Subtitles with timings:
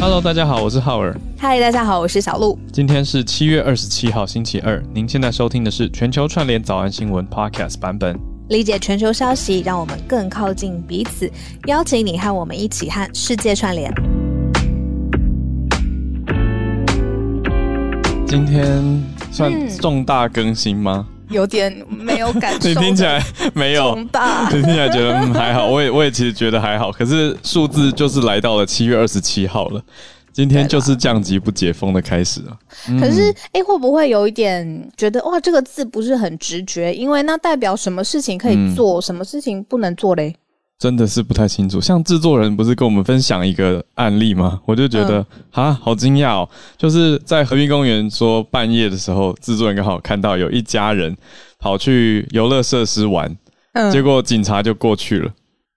[0.00, 1.12] Hello，大家好，我是浩尔。
[1.36, 2.56] 嗨，大家好，我是小鹿。
[2.72, 4.80] 今天是七月二十七号，星期二。
[4.94, 8.16] 您现在收听的是全球串联早安新闻 Podcast 版本。
[8.48, 11.28] 理解全球消息，让我们更靠近彼此。
[11.66, 13.92] 邀请你和我们一起和世界串联。
[18.24, 19.02] 今天
[19.32, 21.08] 算重大更新吗？
[21.10, 23.22] 嗯有点没有感受， 你听起来
[23.54, 24.04] 没有，你
[24.50, 26.90] 听起来觉得嗯还好，我也我也其实觉得还好。
[26.90, 29.82] 可是数字就是来到了七月二十七号了，
[30.32, 32.56] 今天就是降级不解封的开始啊。
[33.00, 36.94] 可是哎、欸，会不会有一点觉得哇，这个字不是很直觉？
[36.94, 40.34] 因为那代表什么事情可以做，嗯、什么事情不能做嘞？
[40.78, 41.80] 真的是不太清楚。
[41.80, 44.60] 像制作人不是跟我们分享一个案例吗？
[44.64, 45.18] 我就觉得
[45.50, 46.48] 啊、嗯，好惊讶哦！
[46.76, 51.16] 就是在和平公园说半夜的时候，制作人刚好看到有一家人
[51.58, 53.36] 跑去游乐设施玩，
[53.72, 55.30] 嗯，结果警察就过去了。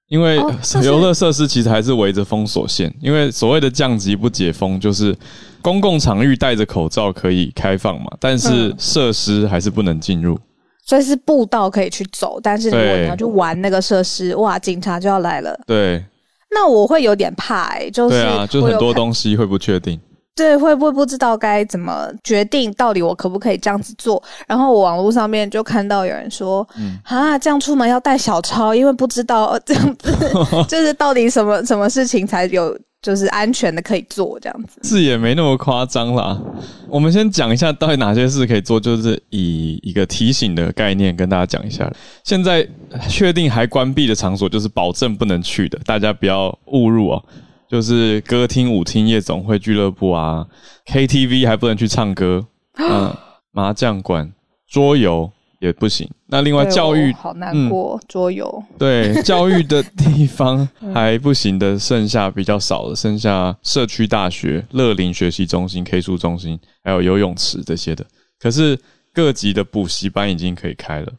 [0.08, 0.36] 因为
[0.84, 5.18] 游乐设施其实还是围着封锁线，因为所谓的降级不解封，就是
[5.62, 10.38] 公共场域戴着口罩可以开放嘛，但是设施还是不能进入。
[10.86, 15.58] 所以是步道可以去走，但是如果你要去玩那个设施，哇，警察就要来了。
[15.66, 16.04] 对，
[16.50, 20.00] 那我会有点怕就是对啊，就很多东西会不确定。
[20.34, 24.22] 对，会不会不知道该怎么决定，到底我可不可以这样子做？
[24.48, 30.12] 然后我网络上面就看到有人说，嗯啊，这样出门要带小抄，因为不知道这样子，
[30.68, 32.78] 就是到底什么什么事情才有。
[33.02, 36.40] 就是安全的可以做这样子，是也没那么夸张啦。
[36.88, 41.92] 我们先讲一下到底哪些事可以做，就是以一个提醒的概念跟大家讲一下。
[42.24, 42.68] 现在
[43.10, 47.26] 确定还关闭的场所，就是保证不能去的，大家不要误入哦。
[47.68, 50.46] 就是歌厅、舞厅、夜总会、俱乐部啊
[50.86, 52.46] ，KTV 还不能去唱歌，
[52.78, 53.16] 嗯，
[53.52, 54.32] 麻将馆、
[54.70, 55.32] 桌游。
[55.62, 56.10] 也不行。
[56.26, 68.06] 那另外教育好难过，嗯、桌游对 教育的地方还不行的，剩下比较少了，剩下社区大学、乐林学习中心、K 书中心，还有游泳池这些的。
[68.40, 68.78] 可是
[69.14, 71.14] 各级的补习班已经可以开了。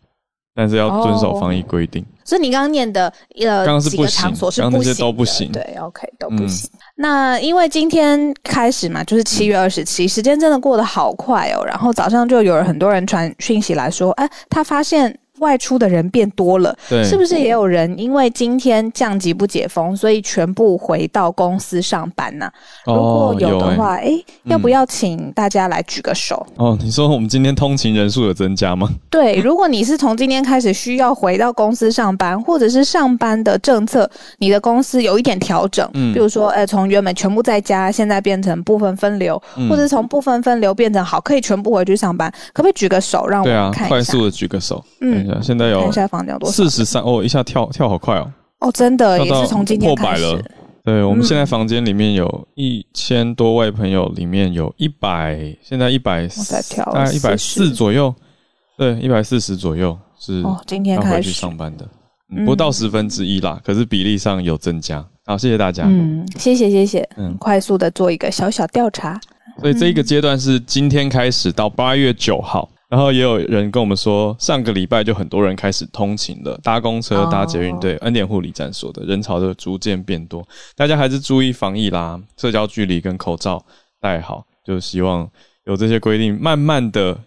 [0.55, 6.71] 但是要遵守防疫规定，哦，所以你刚刚念的呃刚刚是不几个场所是不行的，刚刚那些都不行，对，OK 都不行。
[6.73, 11.65] 嗯、那因为今天开始嘛，就是七月二十七，时间真的过得好快哦。
[11.65, 15.19] 然后早上就有很多人传讯息来说，哎，他发现。
[15.43, 22.49] 外出的人变多了，对，是不是也有人因为今天降级不解封，所以全部回到公司上班呢？
[22.87, 24.13] 哦，如果有的话，哎、
[24.45, 26.47] 要不要请大家来举个手？
[26.57, 28.89] 哦，你说我们今天通勤人数有增加吗？
[29.11, 43.89] 对， 如果你是从今天开始需要回到公司上班，或者是上班的政策，你的公司有一点调整，嗯，比如说，呃，从原本全部在家，现在变成部分分流，嗯、或者从部分分流变成好，可以全部回去上班，可不可以举个手让我们看一下？
[43.89, 45.32] 对啊，快速的举个手，嗯。
[45.41, 45.91] 现在有
[46.47, 48.33] 四十三哦，一下跳跳好快哦！
[48.59, 50.43] 哦，真的也是从今天开始破百了。
[50.85, 56.27] 对，我们现在房间里面有一千多位朋友，里面有一百，现在一百
[56.77, 58.13] 大概一百四左右，
[58.77, 61.89] 对，一百四十左右是哦，今天开始上班的，
[62.45, 65.05] 不到十分之一啦，可是比例上有增加。
[65.25, 65.85] 好，谢谢大家。
[65.87, 67.09] 嗯，谢谢谢谢。
[67.17, 69.21] 嗯，快速的做一个小小调查。
[69.61, 72.69] 所以这一个阶段是今天开始到八月九号。
[72.93, 77.81] 然后也有人跟我们说，上个礼拜就很多人开始通勤了，搭公车、搭捷运。
[77.81, 80.47] 对，恩典护理站说的，人潮就逐渐变多。
[80.77, 83.65] 大家还是注意防疫啦，社交距离跟口罩
[83.99, 85.27] 戴好，就希望
[85.65, 87.19] 有这些规定，慢慢的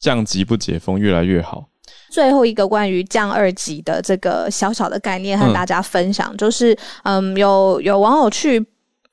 [0.00, 1.68] 降级不解封，越来越好。
[2.10, 8.66] 最后一个关于降二级的这个小小的概念和大家分享，嗯、就是嗯，有有网友去。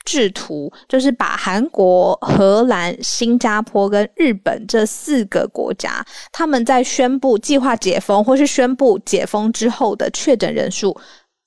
[0.05, 10.95] 制图就是把韩国、荷兰、新加坡跟日本这四个国家，他们在宣布计划解封或是宣布解封之后的确诊人数，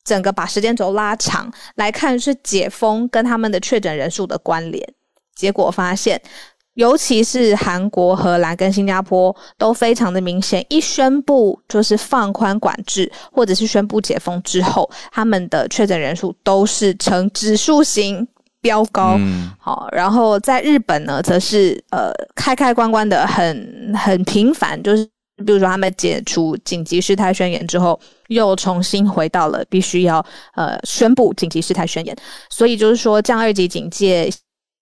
[0.05, 4.87] 整个把时间轴拉长来看，是解封跟他们的确诊人数的关联。
[5.35, 6.21] 结果发现，
[6.75, 18.27] 尤其是韩国、荷兰跟新加坡都非常的明显，一宣布就是放宽管制或者是宣布解封之后，他们的确诊人数都是呈指数型。
[18.67, 25.05] 飙高，嗯，好，然后在日本呢，则是呃开开关关的很很频繁，就是
[25.47, 30.25] 比如说他们解除紧急事态宣言之后，又重新回到了必须要
[30.57, 32.17] 呃宣布紧急事态宣言，
[32.51, 34.29] 所以就是说降二级警戒，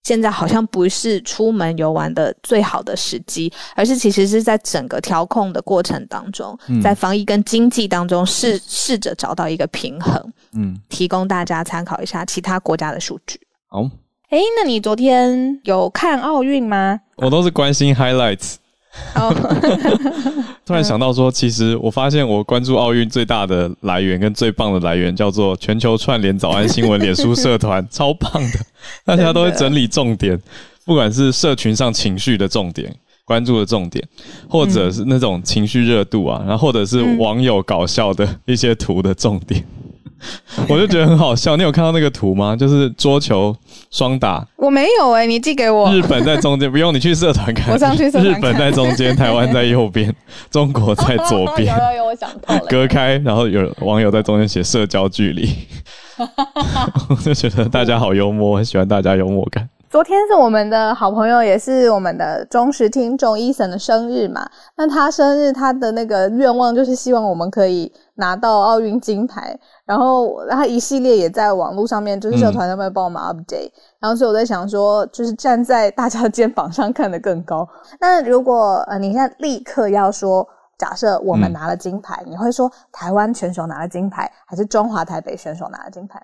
[0.05, 13.39] 现在好像不是出门游玩的最好的时机，而是其实是在整个调控的过程当中，在防疫跟经济当中试试着找到一个平衡，嗯，提供大家参考一下其他国家的数据。
[13.75, 13.83] 好，
[14.31, 17.01] 哎，那你昨天有看奥运吗？
[17.17, 18.55] 我都是关心 highlights。
[19.17, 19.35] 哦，
[20.65, 28.61] 突然想到说，其实我发现我关注奥运最大的来源跟最棒的来源叫做全球串联早安新闻脸书社团， 超棒的，
[29.05, 30.41] 大家都会整理重点，
[30.85, 32.95] 不管是社群上情绪的重点。
[33.25, 34.07] 关注的重点，
[34.49, 39.65] 或者是那种情绪热度啊，然后或者是网友搞笑的一些图的重点，
[40.69, 41.57] 我就觉得很好笑。
[41.57, 42.57] 你有看到那个图吗？
[42.57, 43.55] 就是桌球
[43.91, 45.93] 双打，我没有哎、欸，你寄给我。
[45.93, 47.73] 日本在中间，不用你去社团看。
[47.75, 48.25] 我上去社团。
[48.25, 50.15] 日本在中间， 台湾在右边，
[50.51, 51.75] 中国在左边。
[51.77, 52.61] 有有有，我想到了。
[52.69, 55.49] 隔开，然后有网友在中间写社交距离，
[57.09, 59.69] 我就觉得大家好幽默，我很喜欢大家幽默感。
[59.95, 64.45] 昨天是我们的好朋友，也是我们的忠实听众伊森的生日嘛。
[64.77, 69.57] 那他生日，他的那个愿望就是希望我们可以拿到奥运金牌。
[69.87, 73.81] 然后他一系列也在网络上面，就是社团上面帮我们 update、嗯。
[74.01, 77.65] 然后所以我在想说，就是站在大家的肩膀上看得更高。
[78.01, 80.45] 那如果呃你现在立刻要说，
[80.77, 86.21] 假设我们拿了金牌，嗯、你会说台湾选手拿了金牌，还是中华台北选手拿了金牌？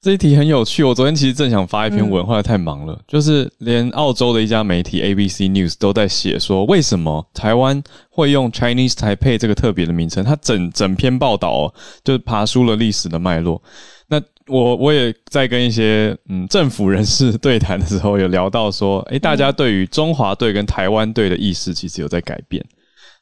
[0.00, 2.96] 这一题很有趣，我昨天其实正想发一篇文，后来太忙了。
[3.08, 10.24] 就是连澳洲的一家媒体 ABC News 都在写说，为什么台湾会用 Chinese Taipei 这个特别的名称？
[10.24, 11.74] 它整整篇报道哦，
[12.04, 13.60] 就是爬梳了历史的脉络。
[14.06, 22.64] 那我我也在跟一些嗯政府人士对谈的时候，有聊到说，诶，大家对于中华队跟台湾队的意识其实有在改变。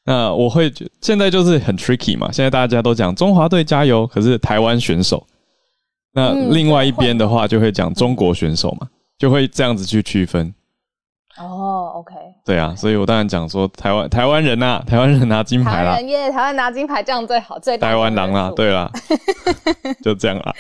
[0.05, 5.27] 那我会觉现在就是很 tricky 嘛，现在大家都讲中华队加油，可是台湾选手。
[6.17, 10.55] 那另外一边的话，就会讲中国选手嘛，就会这样子去区分。
[11.39, 12.15] 哦，OK。
[12.47, 15.99] 对啊，所以我当然讲说台湾台湾人呐，台湾人拿金牌啦。
[16.33, 18.91] 台湾拿金牌这样最好，最台湾狼啦，对啦，
[20.03, 20.55] 就这样啦。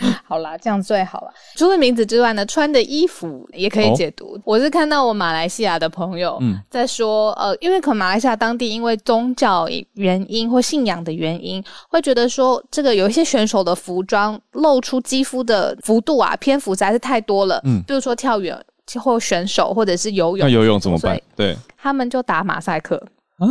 [0.26, 1.32] 好啦，这样最好了。
[1.56, 4.34] 除了名字之外呢，穿的衣服也可以解读。
[4.34, 6.40] 哦、我是看到我马来西亚的朋友
[6.70, 17.60] 在说，嗯、呃，因为可能马来西亚当地因为宗教原因或信仰的原因，会觉得说这个有一些选手的服装露出肌肤的幅度啊，篇幅实在是太多了。
[17.64, 18.58] 嗯，比如说跳远
[19.00, 21.20] 或选手或者是游泳，那游泳怎么办？
[21.36, 22.96] 对，他们就打马赛克
[23.38, 23.46] 啊。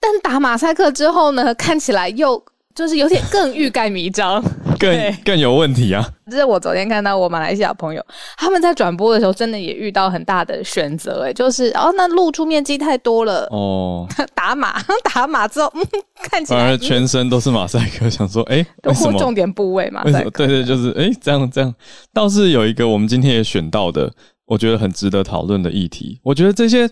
[0.00, 2.42] 但打马赛克之后呢，看起来又。
[2.74, 4.42] 就是有点更欲盖弥彰，
[4.78, 6.06] 更更有问题啊！
[6.30, 8.04] 这是我昨天看到我马来西亚朋友
[8.38, 14.80] 他们在转播的时候，真的也遇到很大的选择，哎，就是哦，那露出面积太多了哦， 打码
[15.14, 15.82] 打码之后，嗯，
[16.22, 20.30] 看起来反而全身都是马赛克，想说哎，为什么重点部位马赛克？
[20.30, 21.74] 对对，就是哎，这样这样，
[22.14, 24.10] 倒是有一个我们今天也选到的，
[24.46, 26.18] 我觉得很值得讨论的议题。
[26.22, 26.88] 我觉得这些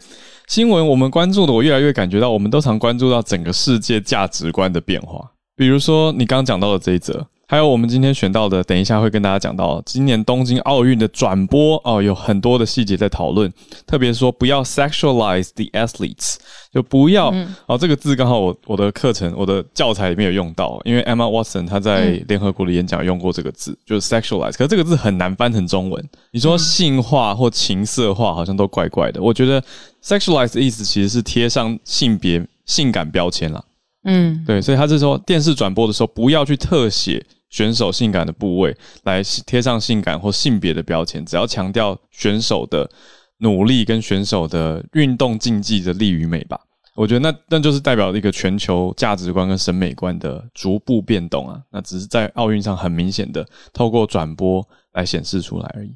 [0.48, 5.30] 新闻我们关注的，我越来越感觉到，我们都常关注到整个世界价值观的变化。
[5.60, 13.52] 比如说你刚刚讲到的这一则，还有我们今天选到的，等一下会跟大家讲到今年东京奥运的转播哦，有很多的细节在讨论，
[13.86, 16.36] 特别说不要 sexualize the athletes，
[16.72, 29.62] 就不要、嗯、哦，这个字刚好我我的课程我的教材里面有用到，因为 Emma Watson 她在联合国的演讲用过这个字，就是 sexualize，可是这个字很难翻成中文，你说性化或情色化好像都怪怪的，我觉得
[30.02, 33.62] sexualize 的意思其实是贴上性别性感标签啦。
[34.04, 38.74] 嗯，对，所以他是说，电视转播的时候不要去特写选手性感的部位，
[39.04, 42.90] 来贴上性感或性别的标签，只要强调选手的
[43.38, 46.58] 努力跟选手的运动竞技的力与美吧。
[46.94, 55.94] 我觉得那那就是代表一个全球价值观跟审美观的逐步变动啊，那只是在奥运上很明显的透过转播来显示出来而已。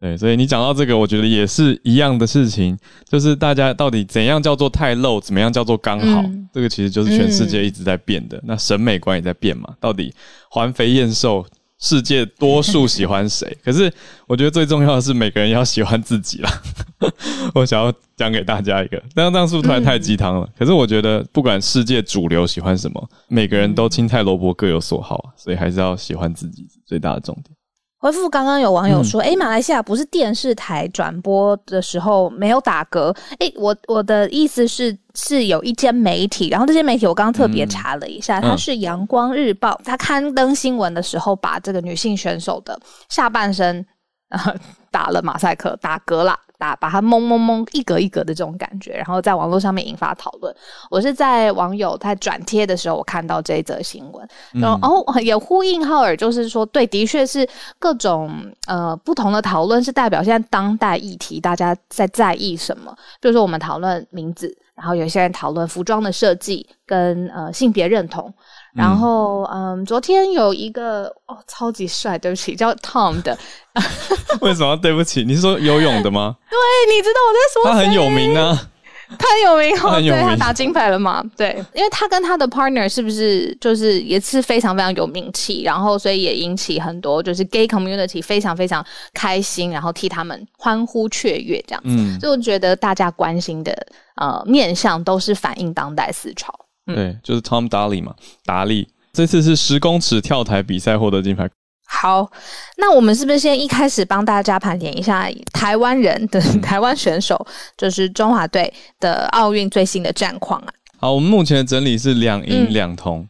[0.00, 2.78] 对，所以你讲到这个，我觉得也是一样的事情，
[3.08, 8.36] 就是大家到底怎样叫做太露，怎么样叫做刚好，嗯、这个其实就是全世界一直在变的。
[8.38, 10.14] 嗯、那审美观也在变嘛，到底
[10.50, 11.44] 环肥燕瘦，
[11.80, 13.54] 世界多数喜欢谁？
[13.64, 13.92] 可是
[14.28, 16.62] 我觉得最重要的是每个人要喜欢自己啦。
[17.52, 20.46] 我想要讲给大家一个，但这样是不是突然太鸡汤了？
[20.46, 27.57] 嗯、可是我觉得不管世界主流喜欢什么，每个人都青菜萝卜各有所好，所以还是要喜欢自己最大的重点。
[28.00, 33.12] 回复刚刚有网友说，诶、嗯欸、马来西亚不是电视台转播的时候没有打嗝。
[33.40, 42.78] 诶、欸、我我的意思是，是有一间媒体，然后这些媒体我刚刚特别查了一下，嗯、它是阳光日报，它刊登新闻的时候，把这个女性选手的
[43.08, 43.84] 下半身
[44.28, 44.54] 呃
[44.92, 46.38] 打了马赛克，打嗝了。
[46.58, 50.54] 打把它蒙蒙蒙一格一格的这种感觉，然后在网络上面引发讨论。
[50.90, 57.48] 我是在网友在转贴的时候，我看到这一则新闻，然后、嗯、 也呼应浩尔，就是说，对，的确是
[57.78, 58.30] 各种
[58.66, 62.92] 呃不同的讨论，是代表现在当代议题大家在在意什么。
[63.20, 68.32] 比如说我们讨论名字，然后有些人讨论服装的设计跟呃性别认同。
[68.78, 73.36] 然后嗯，昨天有一个哦，超级帅，对不起，叫 Tom 的。
[74.40, 75.24] 为什么对不起？
[75.24, 76.36] 你是说游泳的吗？
[76.48, 76.56] 对，
[76.94, 78.68] 你知道我在说他很有名啊。
[79.18, 81.24] 他很有名，哦很有名，对，他打金牌了嘛？
[81.34, 91.88] 对，因为他跟他的 partner 是不是就是也是非常非常有名气，然后所以也引起很多就是 gay community 非常非常开心，然后替他们欢呼雀跃这样子。
[91.88, 93.74] 嗯，所以我觉得大家关心的
[94.16, 96.54] 呃面向都是反映当代思潮。
[96.88, 98.14] 嗯、对，就是 Tom Daley 嘛，
[98.44, 101.48] 达利这次是十公尺跳台比赛获得金牌。
[101.90, 102.30] 好，
[102.76, 110.68] 那我们是不是先一开始帮大家盘点一下台湾人的 台湾选手，就是中华队的奥运最新的战况啊？
[110.98, 113.20] 好，我们目前的整理是两银两铜。
[113.20, 113.28] 嗯、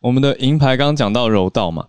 [0.00, 1.86] 我们的银牌刚刚讲到柔道嘛，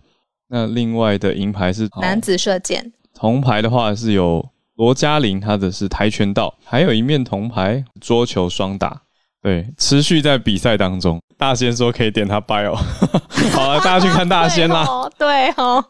[0.48, 2.92] 那另外的银牌是男子射箭。
[3.14, 9.02] 铜牌的话是有罗嘉玲，他的是跆拳道，还有一面铜牌桌球双打。
[9.42, 11.20] 对，持续在比赛当中。
[11.36, 12.72] 大仙说可以点他 bio，
[13.52, 14.86] 好了，大家去看大仙啦。
[15.18, 15.84] 对哦，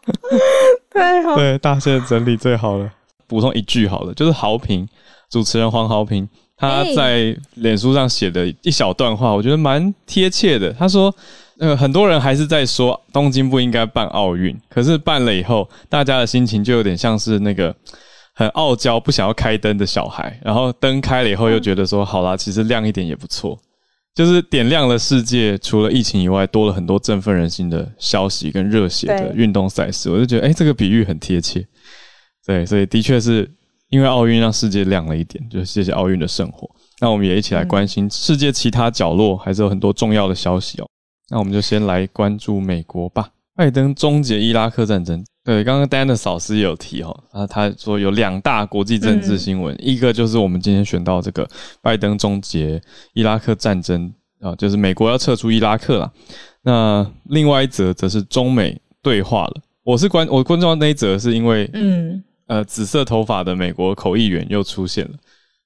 [0.90, 2.90] 对哦，对大仙整理最好了。
[3.26, 4.88] 补充一句好了，就是豪平
[5.30, 10.72] 主持人黄豪平他在脸书上写的一小段话，我觉得蛮贴切的。
[10.72, 11.14] 他说，
[11.58, 17.74] 呃，很多人还是在说东京不应该办奥运，可是办了以后，大家的心情就有点像是那个。
[18.34, 23.58] 很傲娇，不想要开灯的小孩，然后灯开了以后，又觉得说：“好啦，其实亮一点也不错。”
[24.14, 30.10] 就是点亮了世界，除了疫情以外，多了很多振奋人心的消息跟热血的运动赛事。
[30.10, 31.66] 我就觉得，哎，这个比喻很贴切。
[32.46, 33.50] 对，所以的确是
[33.88, 36.68] 因为奥运让世界亮了一点，就是谢谢奥运的圣火。
[37.00, 40.86] 那我们也一起来关心世界其他角落，还是有很多重要的消息哦。
[41.30, 43.30] 那我们就先来关注美国吧。
[43.54, 45.24] 拜登终结伊拉克战争。
[45.44, 51.48] 对，刚刚 Dennis 老师也有提哈，他他说有两大国际政治新闻，嗯、一个就是我们今天选到这个
[51.82, 52.80] 拜登终结
[53.12, 56.12] 伊拉克战争啊，就是美国要撤出伊拉克了。
[56.62, 59.60] 那另外一则则是中美对话了。
[59.82, 65.14] 我是关我关注到那一则是因为嗯呃紫色头发的美国口译员又出现了，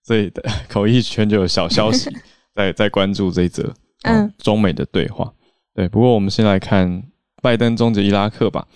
[0.02, 0.32] 所以
[0.70, 2.10] 口译圈就有小消息
[2.56, 3.70] 在在关注这一则
[4.04, 5.30] 嗯中美的对话。
[5.74, 7.02] 对，不过我们先来看
[7.46, 8.66] 拜登终结伊拉克吧。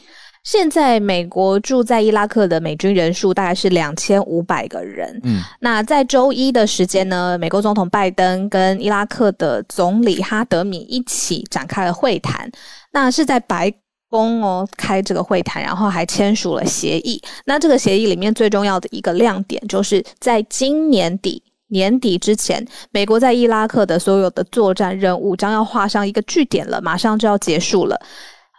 [0.44, 5.20] 现在美国驻在伊拉克的美军人数大概是两千五百个人。
[5.24, 12.48] 嗯，那在周一的时间呢，美国总统拜登跟伊拉克的总理哈德米一起展开了会谈。
[12.92, 13.72] 那是在白
[14.08, 17.20] 宫哦开这个会谈，然后还签署了协议。
[17.44, 28.00] 那这个协议里面最重要的一个亮点，就是在今年底年底之前，美国在伊拉克的所有的作战任务将要画上一个句点了，马上就要结束了。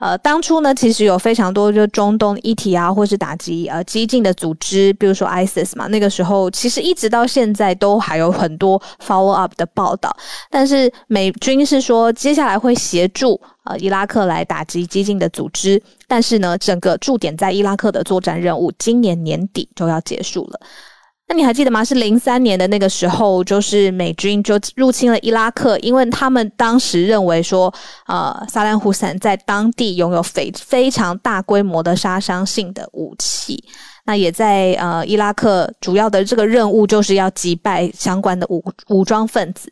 [0.01, 10.12] 呃，当初呢，其实有非常多就中东议题啊，或是打击呃激进的组织，比如说 ISIS 嘛，那个时候其实一直到现在都还有很多 follow up 的报道。
[10.50, 20.60] 但是美军是说，接下来会协助呃伊拉克来打击激进的组织，但是呢，整个驻点在伊拉克的作战任务，今年年底就要结束了。
[21.32, 21.82] 那你还记得吗？
[21.82, 27.74] 是零三年的那个时候，就是美军就入侵了伊拉克，因为他们当时认为说，
[28.06, 33.64] 呃，萨达姆胡塞在当地拥有非非常大规模的杀伤性的武器。
[34.04, 39.72] 那也在呃伊拉克主要的这个任务就是要击败相关的武武装分子。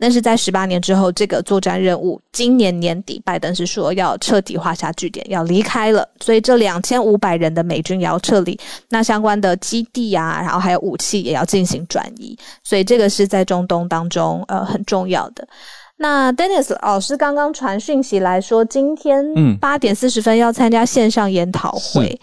[0.00, 6.08] 但是在十八年之后，这个作战任务今年年底，拜登是说要彻底画下句点，要离开了。
[6.20, 12.34] 所以这两千五百人的美军也要撤离，那相关的基地啊，然后还有武器也要进行转移。
[12.64, 15.46] 所以这个是在中东当中呃很重要的。
[15.98, 19.22] 那 Dennis 老师刚刚传讯息来说，今天
[19.58, 22.18] 八点四十分要参加线上研讨会，嗯、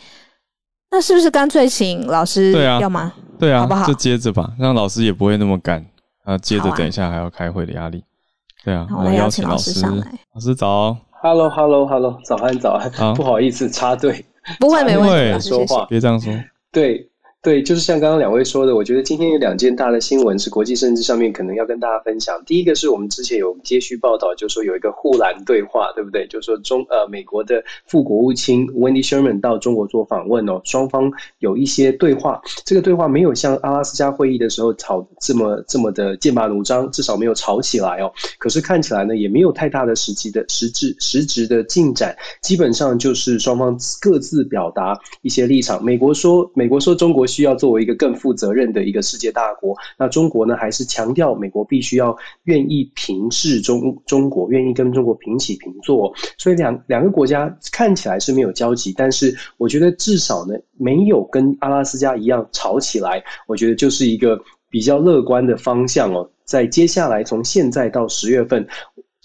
[0.92, 3.14] 那是不是干脆请老师要吗？
[3.38, 3.86] 对啊，对啊，好不好？
[3.86, 5.86] 就接着吧，让老师也不会那么赶。
[6.28, 10.06] 啊，接着等一下还要开会的压力，啊对啊，我们邀请老师上来。
[10.34, 14.26] 老师早，Hello，Hello，Hello，早安，早安，啊、不好意思插队，
[14.60, 16.34] 不会，没问题，说话，别这样说，
[16.70, 17.10] 对。
[17.48, 22.44] 对，就是像刚刚两位说的，我觉得今天有两件大的新闻是国际政治上面可能要跟大家分享。
[22.46, 26.28] 第一个是我们之前有接续报道，就是说有一个护栏对话，对不对？
[26.28, 32.42] 就是说中呃美国的副国务卿 Wendy Sherman 到中国做访问哦，双方有一些对话。
[32.66, 38.12] 这个对话没有像阿拉斯加会议的时候吵这么这么的剑拔弩张，至少没有吵起来哦。
[38.40, 45.82] 可是看起来呢，也没有太大的实际的实质实质的进展，基本上就是双方各自表达一些立场。
[45.82, 47.26] 美国说，美国说中国。
[47.38, 56.12] 需要作为一个更负责任的一个世界大国，那中国呢，还是强调美国必须要愿意平视中中国，愿意跟中国平起平坐。
[56.36, 63.24] 所以两两个国家看起来是没有交集，但是我觉得至少呢，没有跟阿拉斯加一样吵起来。
[63.46, 64.40] 我觉得就是一个
[64.72, 66.28] 比较乐观的方向哦。
[66.44, 68.68] 在接下来从现在到十月份。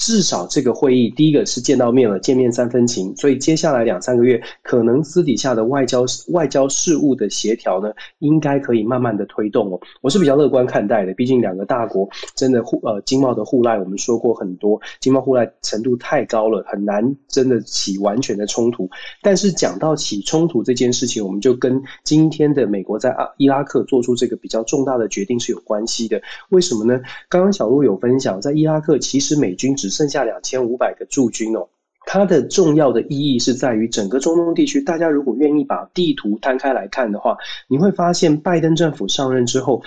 [0.05, 9.79] 至少这个会议，第一个是见到面了，见面三分情，所以接下来两三个月，可能私底下的外交外交事务的协调呢，应该可以慢慢的推动哦。
[10.01, 18.91] 我是比较乐观看待的，毕竟两个大国真的互呃经贸的互赖，我们说过很多，经贸互赖程度太高了，很难真的起完全的冲突。
[19.23, 26.21] 但是讲到起冲突这件事情，我们就跟今天的美国在阿伊拉克做出这个比较重大的决定是有关系的。
[26.49, 27.01] 为什么呢？
[27.29, 31.69] 刚刚小鹿有分享，在伊拉克其实美军只剩下两千五百个驻军哦，
[32.07, 34.81] 它的重要的意义是在于整个中东地区。
[34.81, 37.37] 大家如果愿意把地图摊开来看的话，
[37.69, 39.83] 你会发现拜登政府上任之后，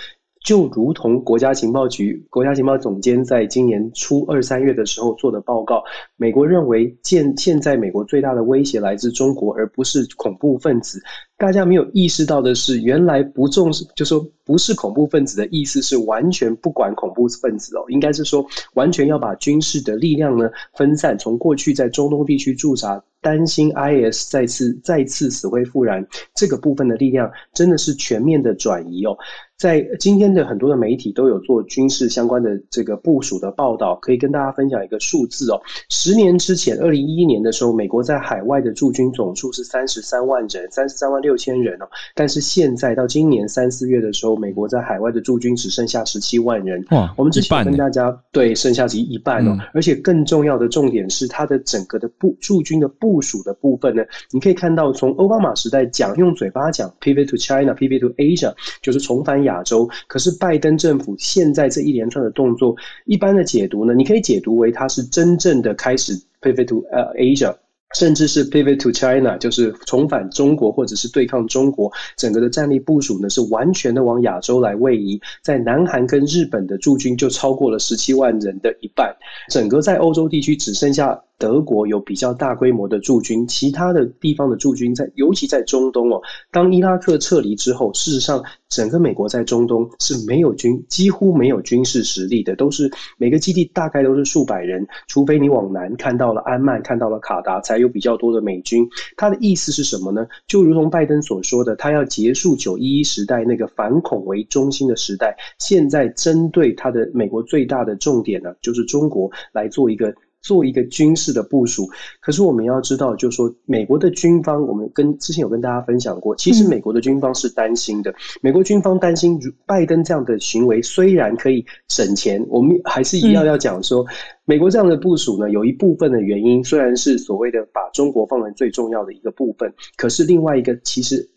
[0.45, 5.83] 就如同国家情报局国家情报总监在今年初二三月的时候做的报告，
[6.17, 11.01] 美国认为现现在美国最大的威胁来自中国，而不是恐怖分子。
[11.35, 29.17] 大家没有意识到的是，原来不重视，就说不是恐怖分子的意思是完全不管恐怖分子哦，应该是说完全要把军事的力量呢分散，从过去在中东地区驻扎，担心 IS 再次再次死灰复燃这个部分的力量，真的是全面的转移哦。
[29.57, 35.61] 在今天的很多的媒体都有做军事相关的这个部署的报道，可以跟大家分享一个数字哦。
[35.89, 41.87] 十年之前，二零一一年的时候，美国在海外的驻军总数是三十三万人，三十三万六千人哦。
[42.13, 46.83] 但是现在到今年三四月的时候，美国在海外的驻军只剩下十七万人。
[46.91, 49.51] 哇，我们之前跟大家对剩下其一半哦。
[49.57, 59.89] 嗯、而且更重要的重点是，它的整个的部驻军的部署的部分呢，你可以看到，从奥巴马时代讲用嘴巴讲 pivot to China，pivot to Asia，就是重返亚洲。
[60.05, 62.75] 可是拜登政府现在这一连串的动作，
[63.05, 67.55] 一般的解读呢，你可以解读为它是真正的开始 pivot to 呃 Asia。
[67.93, 75.21] 甚至是 pivot to China，就是重返中国或者是对抗中国，整个的战力部署呢是完全的往亚洲来位移。
[75.41, 79.15] 在南韩跟日本的驻军就超过了十七万人的一半，
[79.49, 86.21] 整个在欧洲地区只剩下德国有比较大规模的驻军，其他的地方的驻军在，尤其在中东哦。
[86.51, 97.89] 当伊拉克撤离之后，事实上整个美国在中东是没有军，几乎没有军事实力的，都是每个基地大概都是数百人，除非你往南看到了安曼，看到了卡达，才有。
[97.95, 100.27] 比较多的美军，他的意思是什么呢？
[100.47, 110.13] 就如同拜登所说的，他要结束九一一时代那个反恐为中心的时代，现在针对他的美国最大的重点呢，就是中国来做一个。
[110.45, 111.89] 做一个军事的部署，
[112.21, 118.13] 可是我们要知道，就是说，美国的军方，我们跟之前有跟大家分享过，其实美国的军方是担心的。
[118.41, 124.05] 美国军方担心，拜登这样的行为虽然可以省钱，我们还是一样要讲说，
[124.45, 131.27] 美国这样的部署呢，有一部分的原因虽然是所谓的把中国放在最重要的一个部分，可是另外一个其实。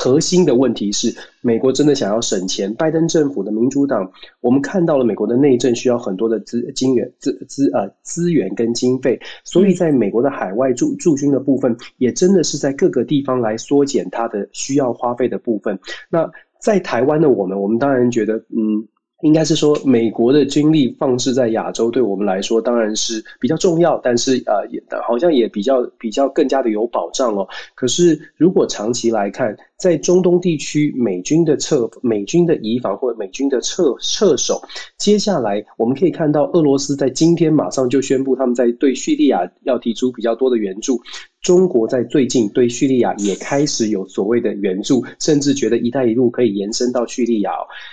[0.00, 2.72] 核心的问题是，美国真的想要省钱。
[2.74, 4.08] 拜登政府的民主党，
[4.40, 15.76] 我们看到了美国的内政需要很多的资金源、资资呃资源跟经费，所以在美国的海外驻驻军的部分，也真的是在各个地方来缩减它的需要花费的部分。
[16.08, 16.30] 那
[16.60, 18.86] 在台湾的我们，我们当然觉得，嗯。
[19.22, 27.48] 应该是说，美国的军力放置在亚洲，对我们来说当然是比较重要，但是呃，也好像也比较比较更加的有保障哦。
[27.74, 34.62] 可是如果长期来看，在中东地区，美军的撤、美军的移防或者美军的撤撤守，
[34.96, 41.00] 接下来我们可以看到，俄罗斯在今天马上就宣布，他们在对叙利亚要提出比较多的援助。
[41.48, 47.50] 中国在最近对叙利亚也开始有所谓的援助，甚至觉得“一带一路”可以延伸到叙利亚。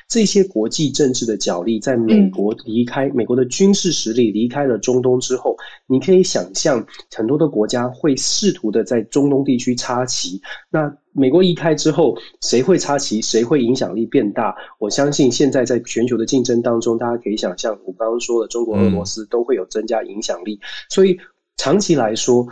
[0.10, 5.56] 这些国际政治的角力，在美国离开美国的军事实力离开了中东之后，
[5.88, 10.42] 你可以想象很多的国家会试图的在中东地区插旗。
[10.70, 13.22] 那美国移开之后，谁会插旗？
[13.22, 14.54] 谁会影响力变大？
[14.80, 20.60] 我相信现在在全球的竞争当中，大家可以想象，我刚刚说的中国、俄罗斯都会有增加影响力。
[20.90, 21.18] 所以
[21.56, 22.46] 长期来说，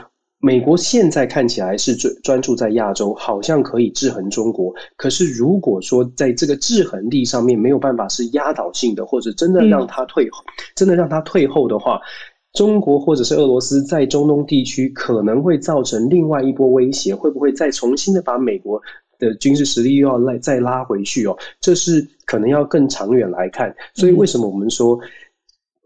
[0.45, 4.75] 美国现在看起来是专专注在亚洲，好像可以制衡中国。
[4.97, 10.43] 可是如果说在这个制衡力上面没有办法是压倒性的，或者真的让他退后，
[10.75, 12.01] 真的让他退后的话，
[12.51, 18.81] 中国或者是俄罗斯在中东地区可能会造成另外一波威胁，会不会再重新的把美国
[19.19, 21.37] 的军事实力又要来再拉回去哦？
[21.61, 23.73] 这是可能要更长远来看。
[23.93, 24.99] 所以为什么我们说？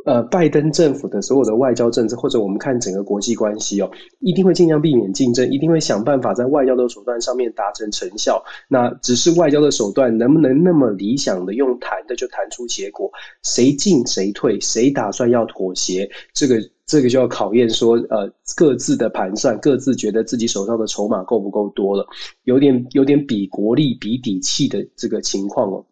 [0.08, 8.42] 呃，拜登政府的所有的外交政策，或者我们看整个国际关系哦，一定会尽量避免竞争，一定会想办法在外交的手段上面达成成效。
[8.70, 13.12] 那只是外交的手段能不能那么理想的用谈的就谈出结果？
[13.44, 16.10] 谁进谁退，谁打算要妥协？
[16.34, 22.08] 这个这个就要考验说，呃，各自的盘算，各自觉得自己手上的筹码够不够多了，
[22.46, 25.86] 有点有点比国力比底气的这个情况哦。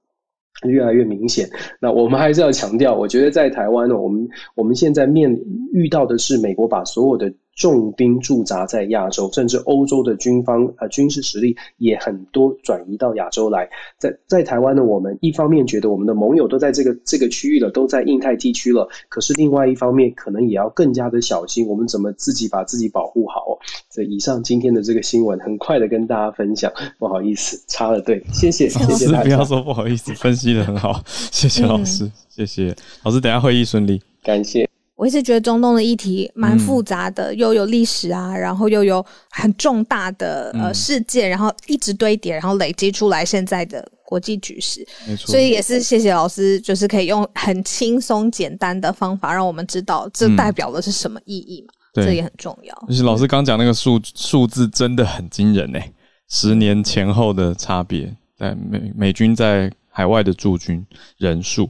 [0.70, 1.50] 越来越明显。
[1.80, 5.36] 那我们还是要强调，我觉得在台湾呢，我们我们现在面
[5.74, 7.34] 遇到的是美国把所有的。
[7.56, 13.70] 重兵驻扎在亚洲，甚至欧洲的军方呃军事实力也很多转移到亚洲来。
[13.98, 23.58] 在在台湾呢，我们一方面觉得我们的盟友都在这个这个区域了，都在印太地区了，可是另外一方面，可能也要更加的小心，我们怎么自己把自己保护好。
[23.90, 26.72] 所以以上今天的这个新闻，很快的跟大家分享。
[27.00, 29.24] 不好意思，插了队，谢谢，谢谢大家。
[29.24, 34.75] 不要说不好意思，分析的很好，谢谢老师，嗯、谢谢老师，等下会议顺利，感谢。
[34.96, 44.88] 我一直觉得中东的议题蛮复杂的，嗯、又有历史啊，然后又有很重大的呃事件，然后一直堆叠，然后累积出来现在的国际局势。
[45.06, 51.74] 没错，所以也是谢谢老师，就是可以用很轻松简单的方法，让我们知道这代表的是什么意义嘛？
[51.96, 52.74] 嗯、这也很重要。
[52.88, 55.94] 就是老师刚讲那个数数字真的很惊人诶，
[56.30, 60.86] 十年前后的差别，在美美军在海外的驻军
[61.18, 61.70] 人数，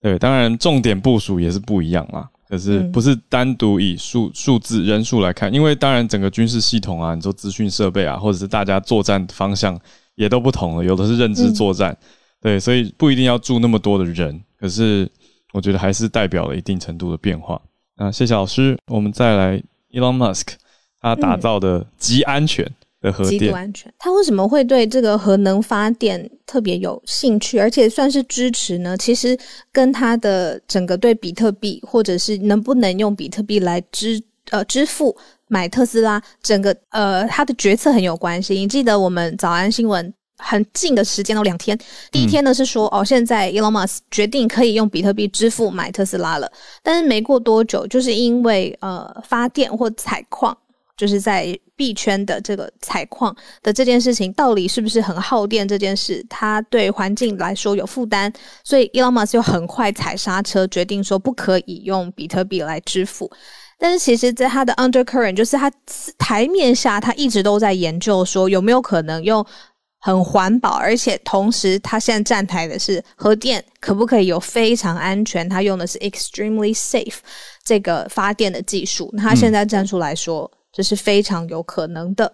[0.00, 2.28] 对，当然重点部署也是不一样啦。
[2.54, 9.76] 可是不是单独以数数字人数来看，因为当然整个军事系统啊，你说资讯设备啊，或者是大家作战方向
[10.14, 11.96] 也都不同了，有的是认知作战，
[12.40, 14.40] 对，所以不一定要驻那么多的人。
[14.56, 15.10] 可是
[15.52, 17.60] 我觉得还是代表了一定程度的变化。
[17.96, 20.54] 那谢谢老师，我们再来 Elon Musk
[21.00, 22.64] 他打造的极安全。
[23.24, 28.96] 极度安全，他为什么会对这个核能发电特别有兴趣，而且算是支持呢？
[28.96, 29.38] 其实
[29.70, 35.14] 跟他的整个对比特币，或者是能不能用比特币来支呃支付
[35.48, 38.54] 买特斯拉，整个呃他的决策很有关系。
[38.54, 41.78] 你记得我们早安新闻很近的时间都两天，
[42.10, 46.50] 第一天呢是说、嗯、哦，现在 Elon Musk 决定可以用比特币支付买特斯拉了，
[46.82, 50.56] 但是没过多久，就是因为呃发电或采矿。
[50.96, 55.66] 就是在币圈的这个采矿的这件事情，到底是不是很耗电？
[55.66, 58.32] 这件事，它对环境来说有负担，
[58.62, 63.30] 所以 Elon Musk 就很快踩刹车，决定说不可以用比特币来支付。
[63.78, 65.72] 但是其实，在他的 undercurrent，就是他
[66.16, 69.44] 台面下，他一直都在研究说有没有可能用
[69.98, 75.48] 很环保，而且同时他现在站台的是核电，可不可以有非常安全？
[75.48, 77.16] 他用的是 extremely safe
[77.64, 79.10] 这个发电的技术。
[79.12, 80.50] 那他现在站出来说。
[80.52, 82.30] 嗯这是非常有可能的。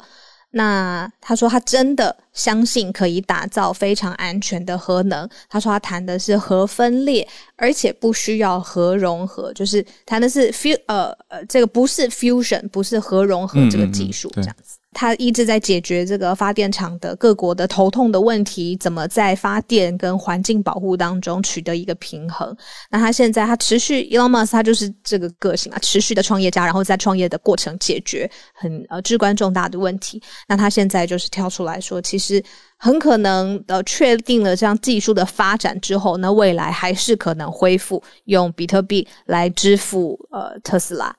[0.53, 5.29] 那他说他真的相信可以打造非常安全的核能。
[5.48, 7.24] 他说他谈的是核分裂，
[7.55, 14.79] 而且不需要核融合，就是谈的是 fu 呃呃，这个不是 fusion，不是核融合这个技术，这样子。
[14.92, 22.55] 他一直在解决这个发电厂的各国的头痛的问题，怎么在发电跟环境保护当中取得一个平衡。
[22.90, 30.20] 那他现在他持续，Elon Musk 他就是这个个性啊，持续的创业家，然后在创业的过程解决很呃至关重大的问题。
[30.48, 32.42] 那他现在就是跳出来说，其实
[32.76, 41.14] 很可能呃确定了这样技术的发展之后，那未来还是可能恢复用比特币来支付呃特斯拉。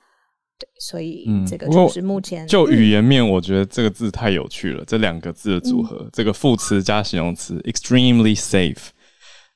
[0.80, 4.82] 所以，这个就是目前、嗯、就语言面，我觉得这个字太有趣了。
[4.82, 8.88] 嗯、这两个字的组合，嗯、这个副词加形容词，extremely safe。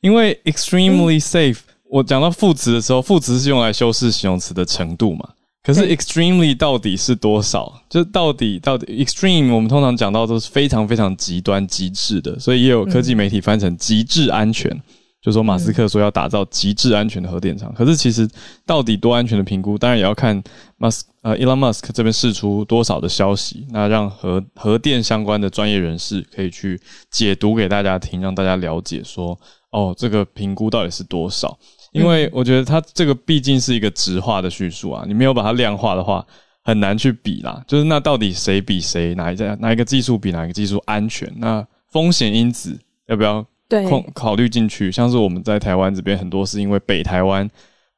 [0.01, 5.31] 因为 extremely safe，、嗯、我讲到副词的时候，副词是用来修饰形容词的程度嘛。
[5.62, 7.73] 可是 extremely 到底是多少？
[7.75, 14.71] 嗯、就到底到底 extreme，我们通常讲到都是非常非常极端、极致的，所以也有科技媒体翻成极致安全。
[14.71, 14.83] 嗯
[15.27, 18.29] 就说马斯克说要打造极致安全的核电厂，嗯、可是其实
[18.65, 20.41] 到底多安全的评估，当然也要看
[20.77, 29.37] 马斯呃，Elon Musk 这边释出多少的消息，那让核核电相关的专业人士可以去解读给大家听，让大家了解说，
[29.73, 31.59] 哦，这个评估到底是多少？
[31.91, 36.25] 因为我觉得它这个毕竟是一个直化的叙述啊，你没有把它量化的话，
[36.62, 37.61] 很难去比啦。
[37.67, 41.29] 就是那到底谁比谁，哪一家哪一个技术比哪一个技术安全？
[41.39, 43.45] 那风险因子要不要？
[43.69, 47.51] 对，考考虑进去，像是我们在台湾这边很多是因为北台湾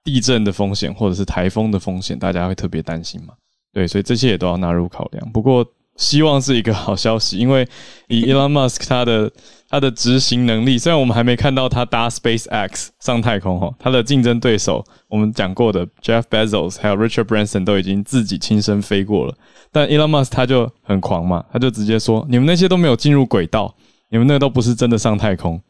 [0.03, 3.35] 地震的风险或者是台风的风险，大家会特别担心嘛。
[3.73, 5.31] 对，所以这些也都要纳入考量。
[5.31, 7.69] 不过希望是一个好消息，因为
[8.07, 9.31] 以 Elon Musk 他的
[9.69, 19.35] 他的执行能力，虽然我们还没看到他搭 SpaceX 上太空哈，他的竞争对手我们讲过的 Jeff Bezos 还有 Richard Branson 都已经自己亲身飞过了，
[19.71, 23.75] 但 Elon Musk 他就很狂嘛，他就直接说，你们那些都没有进入轨道。
[24.11, 25.61] 你们那都不是真的上太空，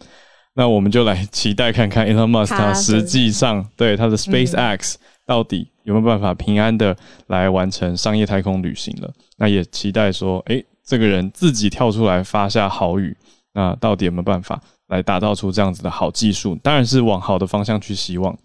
[0.55, 4.94] 那我们就来期待看看 Elon Musk 他实际上对他的 SpaceX
[5.27, 6.96] 到底有没有办法平安的
[7.27, 9.12] 来完成商业太空旅行了。
[9.37, 13.16] 那也期待说，诶，这个人自己跳出来发下豪语，
[13.53, 16.57] 那到底有没有办法来打造出这样子的好技术？
[16.62, 18.37] 当然是往好的方向去希望。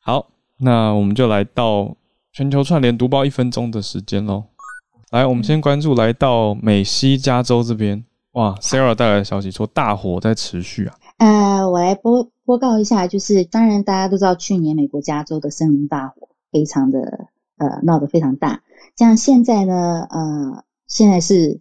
[0.00, 1.96] 好，那我们就来到
[2.32, 4.44] 全球串联读报一分钟的时间喽。
[5.10, 8.04] 来，我们先关注来到美西加州这边。
[8.32, 10.96] 哇，Sarah 带来的消息说大火在持续啊。
[11.18, 18.62] 呃，我来播播告一下，就是当然大家都知道，去年美国加州的森林大火非常的呃闹得非常大。
[18.96, 21.60] 像现在呢，呃，现在是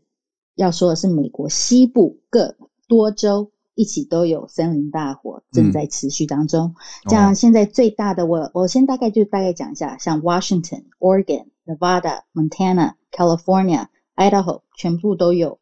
[0.56, 2.56] 要说的是美国西部各
[2.88, 6.76] 多州一起都有森林大火正在持续当中。
[7.08, 15.59] 这样现在最大的我我先大概就大概讲一下，像 Washington、Oregon、Nevada、Montana、California、Idaho 全部都有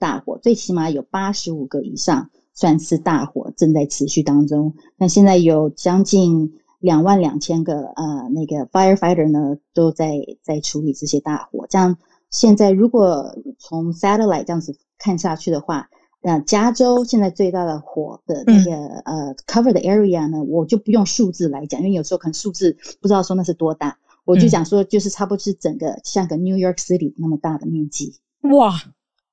[0.00, 4.74] 大火，最起码有八十五个以上算是大火正在持续当中。
[4.96, 6.54] 那现在有将近。
[6.80, 11.66] 两万两千个呃，那个 firefighter 呢，都在在处理这些大火。
[11.68, 11.98] 这样
[12.30, 15.90] 现在如果从 satellite 这样子看下去的话，
[16.22, 18.70] 那加州现在最大的火的那个、
[19.04, 28.14] 嗯、呃 cover 的 area 呢，我就不用数字来讲，因为有时候可能数字不知道说那是多大，我就讲说就是差不多是整个像个 New York City 那么大的面积。
[28.40, 28.72] 哇！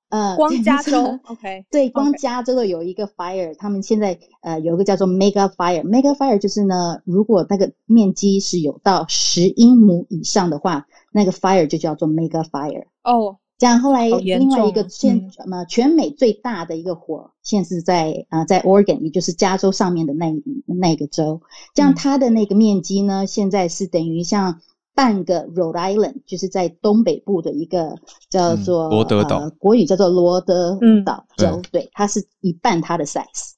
[0.10, 12.86] 呃， 光加州，OK，对，光加州的有一个 fire，他们现在呃有一个叫做 mega fire，mega fire 就是呢，如果那个面积是有到十英亩以上的话，那个 fire 就叫做 mega fire。
[13.04, 20.34] 哦，这样后来另外一个现呃全美最大的一个火，现在是在呃在 Oregon，也就是加州上面的那
[20.66, 21.42] 那个州，
[21.74, 24.62] 这样它的那个面积呢，现在是等于像。
[24.98, 27.96] 半个 Rhode Island 就是在东北部的一个
[28.32, 33.52] 叫做罗德岛，国语叫做罗德岛州，对，它是一半它的 size。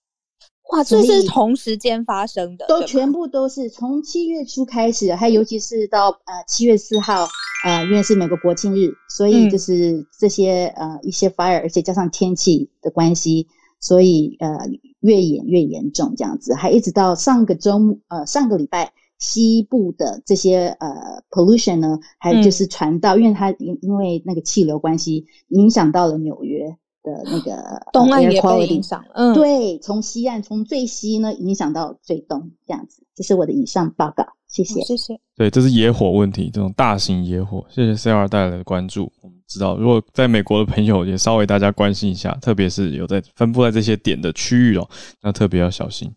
[0.73, 7.25] 哇，这是同时间发生的，都全部都是从七月初开始，还尤其是到呃七月四号，
[7.63, 13.47] 呃，因为是美国国庆日，所以就是这些呃一些 fire，而且加上天气的关系，
[13.79, 14.67] 所以呃
[14.99, 18.91] 越演越严重这样子，还一直到上个周末，呃上个礼拜。
[19.19, 26.67] 西部的这些呃 pollution 呢，还就是传到，嗯、因为它因因为那个气流关系，影响到了纽约
[27.03, 29.09] 的那个 东岸也被影响了。
[29.13, 33.03] 嗯，对，从西岸从最西呢影响到最东，这样子。
[33.13, 35.19] 这是我的以上报告，谢谢，谢谢。
[35.35, 37.65] 对，这是野火问题，这种大型野火。
[37.69, 39.11] 谢谢 Sarah 带来的关注。
[39.21, 44.89] 我们知道，如果在美国的朋友也稍微大家关心一下，特别是有在分布在这些点的区域哦，
[45.21, 46.09] 那特别要小心。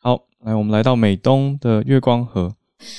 [0.00, 0.18] 好。
[0.42, 2.54] 来，我们来到美东的月光河。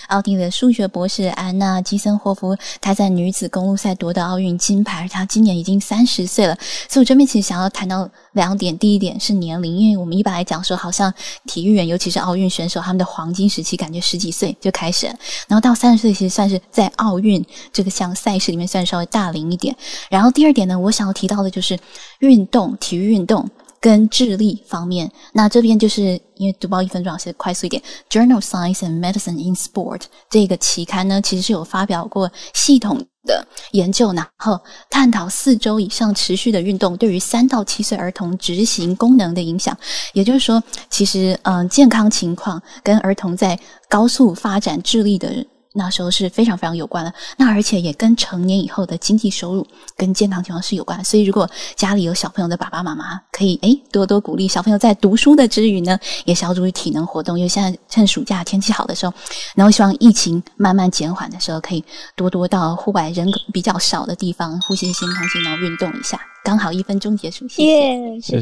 [0.09, 6.55] 奥地利的数学博士安娜基森霍夫，她在女子公路赛夺得奥运金牌，而她今年已经三十岁了。
[6.87, 11.11] 所以我这边其实想要谈到两点，第一点是年龄，因为我们一般来讲说，好像
[11.47, 15.07] 体育员，尤其是奥运选手，他们的黄金时期感觉十几岁就开始，
[15.47, 19.75] 然后到三十岁其实算是在奥运这个项赛事里面算稍微大龄一点。
[20.11, 21.75] 然后第二点呢，我想要提到的就是
[22.19, 23.49] 运动，体育运动。
[23.81, 27.81] 跟智力方面，那这边就是因为读报一分钟，先快速一点。
[28.11, 39.75] Journal Science and Medicine in Sport 这个期刊呢，其实是有发表过系统的研究，然后探讨四周以上持续的运动对于三到七岁儿童执行功能的影响。
[40.13, 45.43] 也就是说，其实嗯、健康情况跟儿童在高速发展智力的。
[45.73, 51.03] 那时候是非常非常有关的，那而且也跟成年以后的经济收入跟健康情况是有关的。
[51.03, 57.39] 所以，如果家里有小朋友的爸爸妈妈，可以诶多多鼓励小朋友在读书的之余呢，也小注意体能活动。
[57.39, 59.13] 因为现在趁暑假天气好的时候，
[59.55, 61.83] 然后希望疫情慢慢减缓的时候，可以
[62.15, 66.19] 多多到户外人比较少的地方呼吸新空气，然后运动一下。
[66.43, 68.41] 刚好一分钟结束，谢谢谢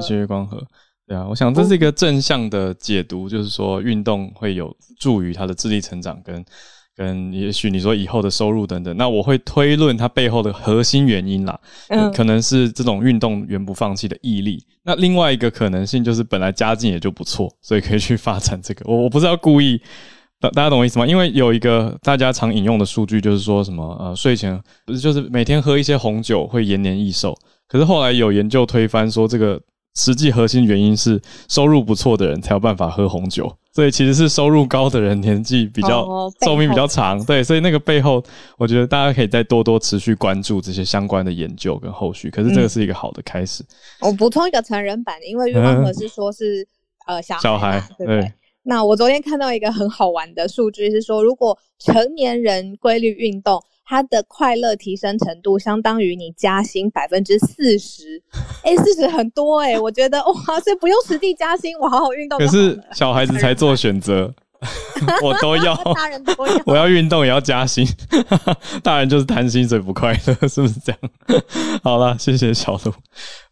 [0.00, 0.64] 谢月光河。
[1.06, 6.34] 对啊，我想这是一个正向的解读，就是说运动会有助于他的智力成长跟，
[6.96, 8.96] 跟跟也许你说以后的收入等等。
[8.96, 14.64] 那我会推论它背后的核心原因啦，嗯，可能是这种运动员不放弃的毅力。
[14.82, 18.90] 那另外一个可能性就是本来家境也就不错，所以可以去发展这个。
[18.90, 19.78] 我我不是要故意，
[20.40, 21.06] 大大家懂我意思吗？
[21.06, 27.36] 因为有一个大家常引用的数据，就是说什么呃睡前不是就是每天喝一些红酒会延年益寿，
[27.68, 29.60] 可是后来有研究推翻说这个。
[29.94, 36.04] 实际核心原因是收入不错的人才有办法喝红酒，所以其实是收入高的人年纪比较
[36.44, 37.24] 寿命比较长。
[37.24, 38.22] 对，所以那个背后，
[38.58, 42.28] 我觉得大家可以再多多持续关注这些相关的研究跟后续。
[42.28, 43.62] 可是这个是一个好的开始。
[44.00, 46.62] 嗯、我补充一个成人版的，因为月光河是说是、
[47.06, 48.20] 嗯、呃小孩，小孩对不对？
[48.22, 48.32] 对，
[48.64, 53.62] 那我昨天看到一个很好玩的数据是说，如果成年人规律运动。
[53.86, 58.22] 他的快乐提升程度相当于你加薪百分之四十，
[58.62, 62.38] 哎，四十很多哎、欸，我觉得哇，所以不用实际加薪，我好好运动。
[62.38, 64.32] 可是小孩子才做选择，
[65.22, 67.86] 我都要，大人都要，我要运动也要加薪，
[68.82, 71.40] 大人就是贪心所以不快乐，是不是这样？
[71.84, 72.94] 好了，谢谢小鹿，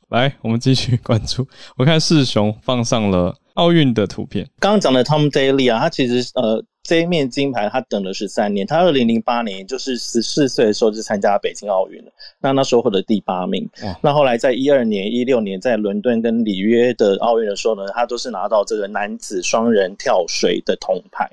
[0.09, 1.47] 来，我们继续关注。
[1.77, 6.64] 我看世雄放上了奥运的图片，刚刚讲的 Tom Daley 啊，他其实呃。
[6.83, 8.66] 这一面金牌，他等了十三年。
[8.66, 12.11] 他二零零八年，就是十四岁的时候就参加北京奥运了。
[12.40, 13.68] 那那时候获得第八名。
[13.85, 21.31] 哇那后来在一二年、一六年在伦敦跟里约的奥运的时候呢，他都是拿到这个男子双人跳水的铜牌。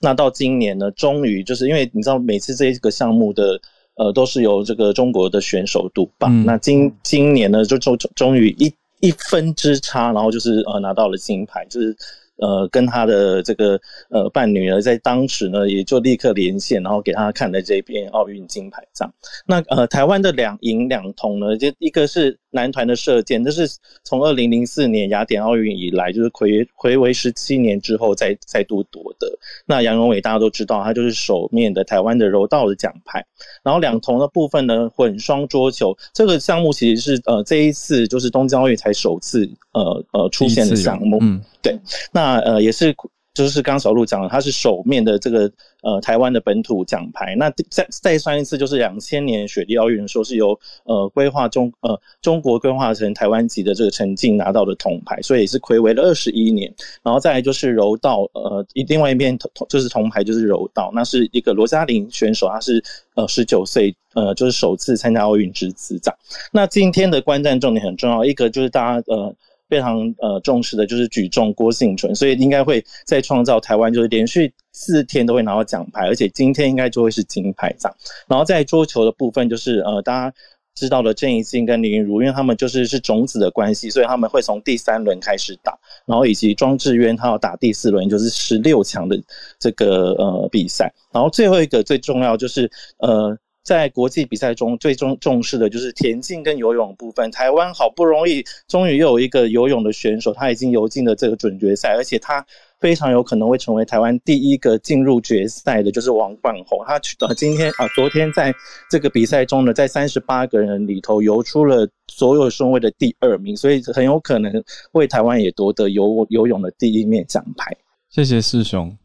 [0.00, 3.60] 那到今年呢，终于就是因为你知道，每次这个项目的
[3.96, 6.28] 呃都是由这个中国的选手独霸。
[6.28, 11.94] 嗯、那今今年呢，就终终于一一分之差，然后就是呃拿到了金牌，就是。
[12.36, 19.10] 呃，跟他的这个呃伴侣呢，在当时呢，也就立刻连线，然后给他看了这篇奥运金牌照。
[19.46, 23.68] 那呃，台湾的两银两铜呢，就一个是男团的射箭，这是
[24.02, 29.30] 从二零零四年雅典奥运以来，就是睽睽违十七年之后再再度夺得。
[29.66, 33.24] 那杨永伟大家都知道，他就是首面的台湾的柔道的奖牌。
[33.62, 41.18] 然后两铜的部分呢，混双桌球这个项目其实是呃这一次就是东京奥运才首次呃呃出现的项目。
[41.20, 41.78] 嗯，对，
[42.10, 42.94] 那呃也是，
[43.36, 47.36] 就是刚小路讲的，他是首面的这个呃台湾的本土奖牌。
[47.36, 56.74] 那再再上一次就是两千年雪地奥运的时候，是由呃规划中呃中国规划成台湾籍的这个陈静拿到的铜牌，所以也是睽违了二十一年。
[57.02, 62.82] 然后再来就是柔道，呃，另外一边铜就是铜牌就是柔道，那是一个罗嘉玲选手，他是
[63.16, 66.18] 呃十九岁，呃就是首次参加奥运之姿这样。
[66.50, 69.34] 那今天的观战重点很重要，一个就是大家呃。
[69.68, 77.96] 非常呃重视的就是举重郭婞淳，所以应该会再创造台湾就是连续四天都会拿到奖牌，而且今天应该就会是金牌这样。
[78.28, 80.36] 然后在桌球的部分，就是呃大家
[80.74, 85.76] 知道的郑怡静跟林昀儒，因为他们就是是种子的关系，所以他们会从第三轮开始打，
[86.06, 89.20] 然后以及庄智渊他要打第四轮，就是十六强的
[89.58, 90.92] 这个呃比赛。
[91.12, 93.36] 然后最后一个最重要就是呃。
[93.66, 97.28] 在国际比赛中，最重重视的就是田径跟游泳部分。
[97.32, 102.46] 台湾好不容易，终于又有一个游泳的选手，他已经游进了这个准决赛，而且他
[102.78, 106.78] 非常有可能会成为台湾第一个进入决赛的，就是王冠宏。
[106.86, 106.94] 他
[107.26, 108.54] 呃，今天啊，昨天在
[108.88, 117.76] 这个比赛中呢，在三十八个人里头游出了所有顺位的第二名，所以很有可能为台湾也夺得游游泳的第一面奖牌。
[118.10, 118.96] 谢谢师兄。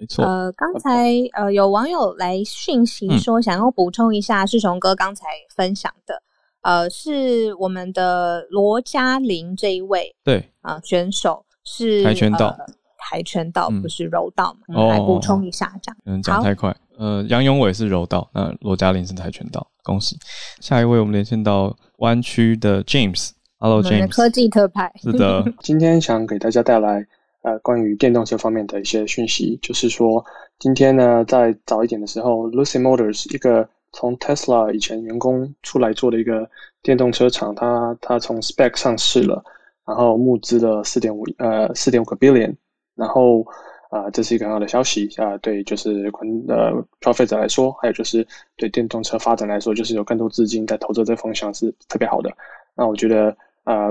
[0.00, 0.24] 没错。
[0.24, 6.22] 呃，刚才呃有网友来讯息说，想要补充一下世雄哥刚才分享的，
[6.62, 12.64] 嗯、呃，是我们的罗嘉玲这一位，对啊、呃，选手是跆拳道，呃、
[12.98, 14.74] 跆拳道不是柔道嘛？
[14.74, 15.96] 嗯、来补充一下，这样。
[16.06, 16.74] 嗯，讲太快。
[16.96, 20.16] 呃，杨永伟是柔道，那罗嘉玲是跆拳道，恭喜。
[20.60, 27.06] 下一位，我们连线到湾区的 James，Hello James，科技特派，是的， 今天想给大家带来。
[27.42, 30.22] 呃，关于电动车方面的一些讯息，就是说，
[30.58, 36.46] 今天呢，在早一点的时候，Lucy Motors 一个从 Tesla 以前员工出来做的一个
[36.82, 39.42] 电动车厂，它它从 SPAC 上市了，
[39.86, 42.54] 然后募资了四点五呃四点五个 billion，
[42.94, 43.42] 然后
[43.88, 46.12] 啊、这是一个很好的消息啊、对，就是
[46.46, 48.26] 呃消费者来说，还有就是
[48.56, 52.30] 对电动车发展来说，就是有更多资金在投资这方向是特别好的。
[52.74, 53.90] 那我觉得啊。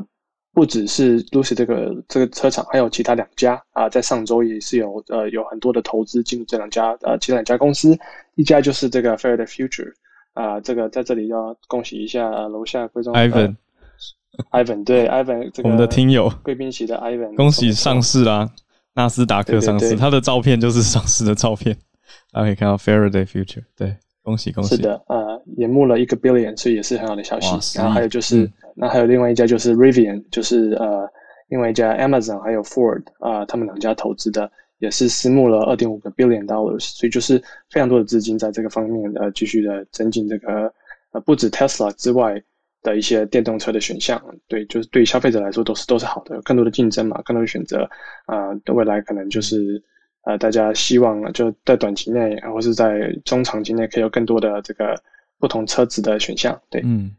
[0.51, 7.97] 不只是 Lucid 这个这个车厂，还有其他两家啊、呃，在上周也是有呃有很多的投资进入这两家呃其他两家公司，
[8.35, 9.93] 一家就是这个 Faraday Future
[10.33, 13.55] 啊、呃，这个在这里要恭喜一下楼下贵重 Ivan，Ivan、
[14.51, 18.49] 呃、Ivan 对 Ivan 这个我们的听友贵宾席的 Ivan，恭喜上市啦，
[18.95, 21.77] 纳斯达克上市，他的照片就是上市的照片，
[22.31, 28.51] 大家可以看到 Faraday Future，对，恭喜恭喜，是的，呃，也募了一个 billion，所以也是很好的消息，然后还有就是。
[28.80, 31.06] 那还有另外一家就是 Rivian，就是呃，
[31.50, 37.38] 另外一家 Amazon 还有 Ford 啊、他们两家投资的也是私募了二点五个 billion dollars，所以就是
[37.70, 40.74] 非常多的资金在这个方面呃继续的增进这个
[41.12, 42.42] 呃不止 Tesla 之外
[42.82, 47.89] 的一些电动车的选项，对，就是对消费者来说都是都是好的，有更多的竞争嘛，更多的选择
[48.28, 49.84] 啊，未来可能就是
[50.24, 54.96] 呃大家希望就在短期内或是在中长期内可以有更多的这个
[55.38, 57.12] 不同车子的选项，对，嗯。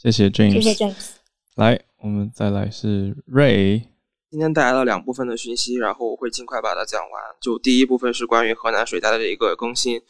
[0.00, 1.08] 谢谢 James，谢谢 James。
[1.56, 3.82] 来，我们再来是 Ray。
[4.30, 7.20] 今天带来了两部分的讯息，然后我会尽快把它讲完。
[7.40, 10.00] 就第一部分是关于河南水灾的一个更新。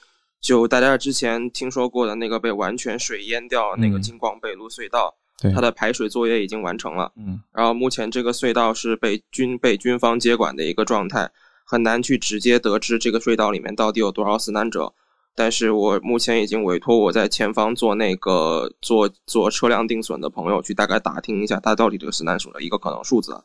[0.42, 7.10] 就大家之前听说过的那个被完全水淹掉那个京广北路隧道，嗯、它的排水作业已经完成了。
[7.16, 7.40] 嗯。
[7.54, 11.30] 然后目前这个隧道是被军被军方接管的一个状态，
[11.64, 14.92] 很难去直接得知这个隧道里面到底有多少死难者。
[15.38, 23.40] 但是我目前已经委托我在前方做那个做做车辆定损的朋友去大概打听一下，它到底这个死难者的一个可能数字。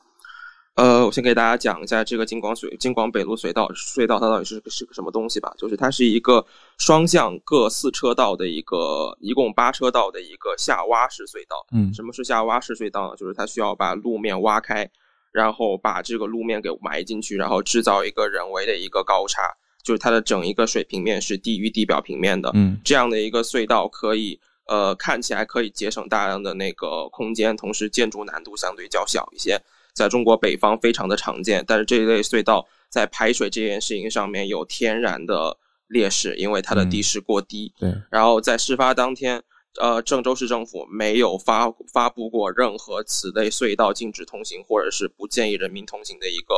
[0.74, 5.54] 呃，我先给大家讲一下这个京广水京广北路隧道隧道它到底是是个什么东西吧。
[5.56, 6.44] 就是它是一个
[6.80, 11.64] 双向各四车道的一个一共八车道的一个下挖式隧道。
[11.72, 13.16] 嗯，什么是下挖式隧道呢？
[13.16, 14.90] 就是它需要把路面挖开，
[15.32, 19.44] 然后把这个路面给埋进去，然后制造一个人为的一个高差。
[19.84, 22.50] 就是它的整一个水平面是低于地表平面的。
[22.54, 29.62] 嗯，这样的一个隧道可以呃看起来可以节省大量的那个空间，同时建筑难度相对较小一些，
[29.94, 31.64] 在中国北方非常的常见。
[31.68, 35.58] 但是这一类隧道在排水这件事情上面有天然的
[35.88, 37.74] 劣势，因为它的地势过低。
[37.82, 39.44] 嗯、对，然后在事发当天。
[39.82, 46.54] 呃，郑州市政府没有发发布过任何此类隧道禁止通行，或者是不建议人民通行的一个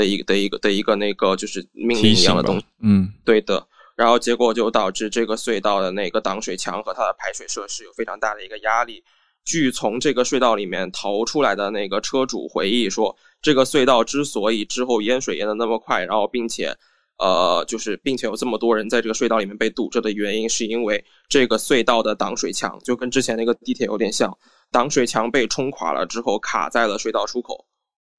[0.00, 2.64] 的一个的一个的一个那个就是命令一样的东西。
[2.80, 3.66] 嗯，对的。
[3.96, 9.04] 然后结果就导致这个隧道的那个挡水墙和它的排水设施有非常大的一个压力。
[9.44, 16.74] 据从这个隧道里面逃出来的那个车主回忆说，这个隧道之所以之后淹水淹的那么快，然后并且。
[17.22, 24.34] 呃，就是，并且有这么多人在这个隧道里面被堵着的原因，是因为这个隧道的挡水墙就跟之前那个地铁有点像，
[24.72, 27.66] 挡水墙被冲垮了之后卡在了隧道出口，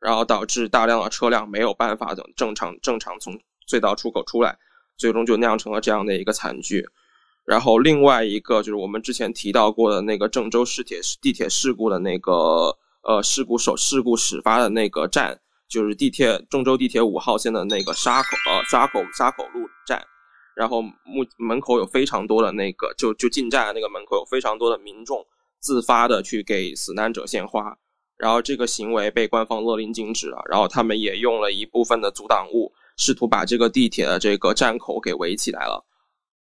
[0.01, 3.39] 然后导致大量的车辆没有办法等正常正常从
[3.69, 4.57] 隧道出口出来，
[4.97, 6.85] 最终就酿成了这样的一个惨剧。
[7.45, 15.39] 然后另外一个就是我们之前提到过的那个郑州市铁地铁事故的那个呃事故首事故始发的那个站。
[15.71, 20.05] 就是地铁郑州地铁五号线的那个沙口呃沙口沙口路站，
[20.53, 25.25] 然后目门口有非常多的那个就就进站的那个门口有非常多的民众
[25.61, 27.77] 自发的去给死难者献花，
[28.21, 35.83] 然后这个行为被官方勒令禁止了，然后他们也用了一部分的阻挡物，试图把这个地铁的这个站口给围起来了，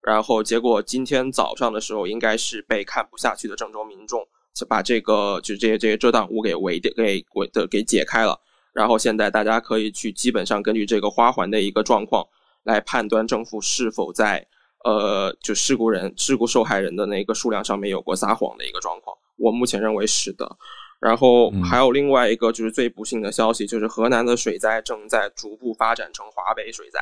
[0.02, 4.26] 然后结果今天早上的时候，应该是被看不下去的郑州民众
[4.56, 8.36] 就把这个就这些这些遮挡物给围的给围的给解开了。
[8.74, 12.26] 然后现在大家可以去基本上根据这个花环的一个状况
[12.64, 14.44] 来判断政府是否在
[14.82, 19.16] 呃就事故人事故受害人的那个数量上面有过撒谎的一个状况。
[19.36, 20.58] 我目前认为是的。
[21.00, 27.00] 然后还有另外一个就是最不幸的消息，就是河南的水灾正在逐步发展成华北水灾。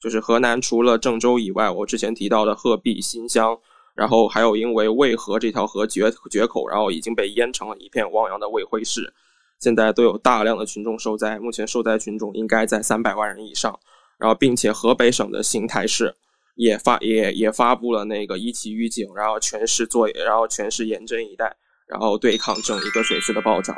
[0.00, 3.58] 就是河南除了郑州以外，我之前提到的鹤壁、新乡，
[3.94, 9.12] 然后还有因为渭河这条河决决口，然后已经被淹成了一片汪洋的卫辉市。
[9.60, 13.78] 现在都有大量的群众受灾，目前受灾群众应该在三百万人以上。
[14.18, 16.14] 然后，并且河北省的邢台市
[16.54, 21.56] 也发也也发布了那个一级预警，然后全市做，然后全市严阵以待，
[21.92, 23.76] 然后对抗整一个水势的暴涨。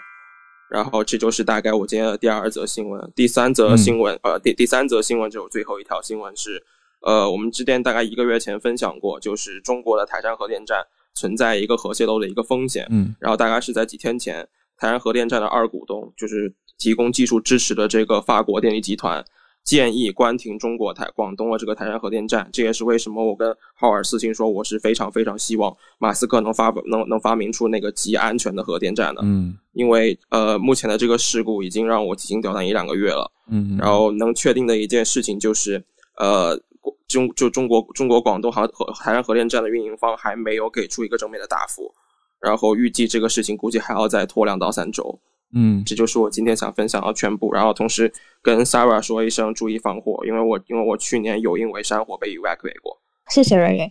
[0.71, 3.12] 然后，这就是大概我今天的第二则新闻。
[3.17, 6.62] 第三则新闻，呃，第第三则新闻就是最后一条新闻是，
[7.01, 10.85] 呃，我们之前大概一个月前分享过，就是中国的台山核电站
[11.15, 12.87] 存在一个核泄漏的一个风险。
[12.91, 14.49] 嗯，然后大概是在几天前。
[14.77, 19.25] 台山核电站的二股东，就是提供技术支持的这个法国电力集团，
[19.65, 22.49] 建议关停中国台广东的这个台山核电站。
[22.53, 29.23] 这也是为什么我跟浩尔私信说，我是非常非常希望马斯克能发能能发明出那个极安全的核电站的。
[29.25, 33.31] 嗯，因为呃，目前的这个事故已经让我提心吊胆一两个月了。
[33.51, 35.83] 嗯，然后能确定的一件事情就是，
[36.19, 36.61] 呃，
[37.09, 41.93] 中就中国中国广东航核台山核电站的运营方还没有给出一个正面的答复。
[42.41, 45.19] 然后预计这个事情估计还要再拖两到三周，
[45.55, 47.52] 嗯，这就是我今天想分享的全部。
[47.52, 53.00] 然后同时跟 Sarah 说一声注意防火，因为我因为我去年有因为山火被 evacuate 过。
[53.28, 53.90] 谢谢人员。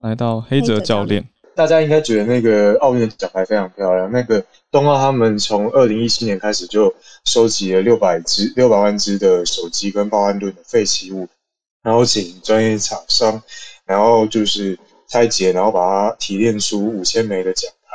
[0.00, 4.12] 来到黑泽教练，大家应该觉得那个奥运的奖牌非常漂亮。
[4.12, 6.94] 那个冬奥他们从二零一七年开始就
[7.24, 11.26] 收集了六百只六百万只的手机跟报案盾的废弃物，
[11.82, 13.42] 然后请专业厂商，
[13.84, 14.78] 然后就是
[15.08, 15.80] 拆解，然后把
[16.10, 17.88] 它提炼出五千枚的奖牌。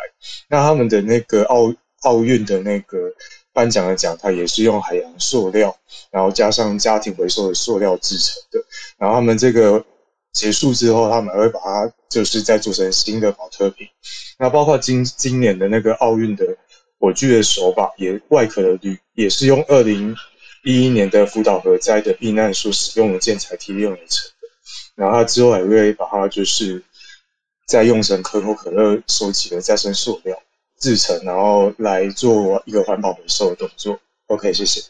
[0.49, 1.73] 那他们的那个奥
[2.03, 3.11] 奥运的那个
[3.51, 5.75] 颁奖的奖，它也是用海洋塑料，
[6.11, 8.63] 然后加上家庭回收的塑料制成的。
[8.97, 9.83] 然后他们这个
[10.31, 13.87] 结束之后，他们还会把它就是再做成新的保特瓶。
[14.37, 16.45] 那包括今今年的那个奥运的
[16.99, 20.15] 火炬的手把，也外壳的铝也是用二零
[20.63, 24.47] 一一年的福岛核灾的避难所使用的建材提炼而成的。
[24.95, 26.83] 然后他之后还会把它就是。
[27.65, 30.37] 再用成可口可乐收集的再生塑料
[30.83, 33.97] 制成，然后来做一个环保回收的动作。
[34.27, 34.81] OK，谢谢，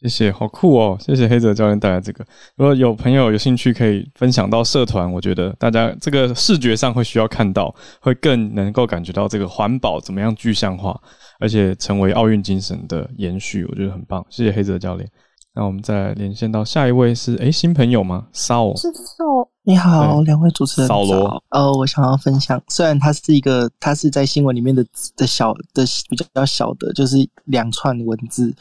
[0.00, 0.96] 谢谢，好酷哦！
[1.00, 2.24] 谢谢黑泽教练带来这个。
[2.56, 5.12] 如果有朋友有兴趣，可以分享到社团。
[5.12, 10.96] 我觉得大家这个视觉上会需要看到，会更能够感觉到这个环保怎么样具象化，
[11.40, 13.64] 而且成为奥运精神的延续。
[13.64, 14.24] 我觉得很棒。
[14.30, 15.10] 谢谢黑泽教练。
[15.52, 18.28] 那我们再连线到下一位是诶新朋友吗？
[18.32, 21.42] 扫是扫，你好，两位主持人扫罗。
[21.48, 24.84] 呃，我想要分享，虽然它是一个，它是在新闻里面的
[25.16, 28.54] 的小的比较小的，就是两串文字，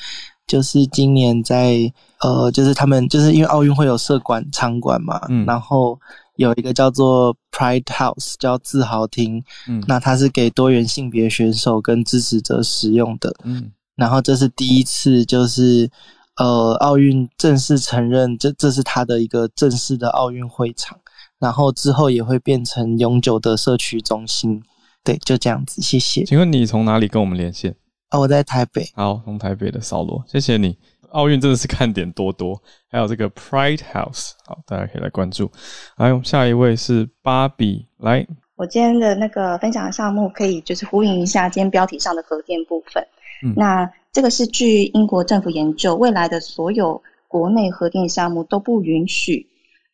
[0.47, 1.91] 就是今年在
[2.21, 5.99] 呃，就是他们就是因为奥运会有社馆场馆嘛，嗯，然后
[6.37, 15.91] 有一个叫做 Pride House，叫自豪厅，嗯，那它是给多元性别选手跟支持者使用的，嗯，然后这是第一次就是。
[16.37, 20.99] 呃，奥运正式承认这这是他的一个正式的奥运会场，
[21.39, 24.61] 然后之后也会变成永久的社区中心。
[25.03, 26.23] 对，就这样子，谢谢。
[26.23, 27.75] 请问你从哪里跟我们连线？
[28.09, 28.89] 哦，我在台北。
[28.95, 30.77] 好，从台北的扫罗，谢谢你。
[31.11, 32.59] 奥运真的是看点多多，
[32.89, 35.51] 还有这个 Pride House，好，大家可以来关注。
[35.97, 38.25] 来，我们下一位是芭比，来，
[38.55, 43.05] 我今天的那个分享的项目可以就是呼应一下今天标题上的核电部分。
[43.43, 49.47] 嗯，那这个是据英国政府研究，未来的所有国内核电项目都不允许，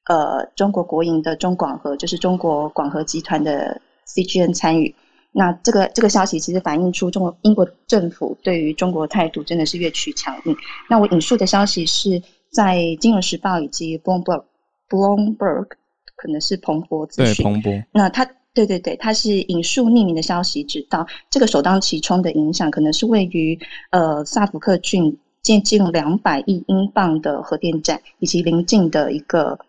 [0.08, 4.94] 呃，中国国营的中广核，就是中国广核集团的 CGN 参与。
[5.32, 10.58] 那这个这个消息其实反映出中国英国政府对于中国态度真的是越趋强硬。
[10.90, 14.44] 那我引述的消息是在《金融时报》以及 Bloomberg
[14.90, 15.68] Bloomberg
[16.16, 17.36] 可能是彭博资讯。
[17.36, 17.84] 对，彭博。
[17.94, 23.60] 那他对对对，他是引述匿名的消息，指到这个首当其冲的影响，可能是位于
[23.92, 29.60] 呃萨福克郡接近两百亿英镑的核电站以及邻近的一个。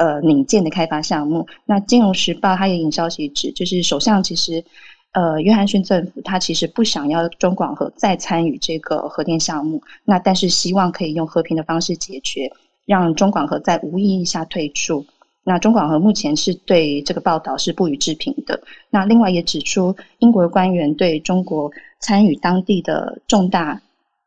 [0.00, 1.44] 呃，拟建的开发项目。
[1.64, 4.64] 那《金融时报》它也引消息指，就是首相其实，
[5.10, 12.48] 呃，约翰逊政府他其实不想要中广核再参与这个核电项目，那但是希望可以用和平的方式解决，
[12.86, 15.04] 让中广核在无异议下退出。
[15.48, 18.60] 那中广核目前是对这个报道是不予置评的。
[18.90, 23.80] 那另外也指出，英国的官员对中国参与当地的重大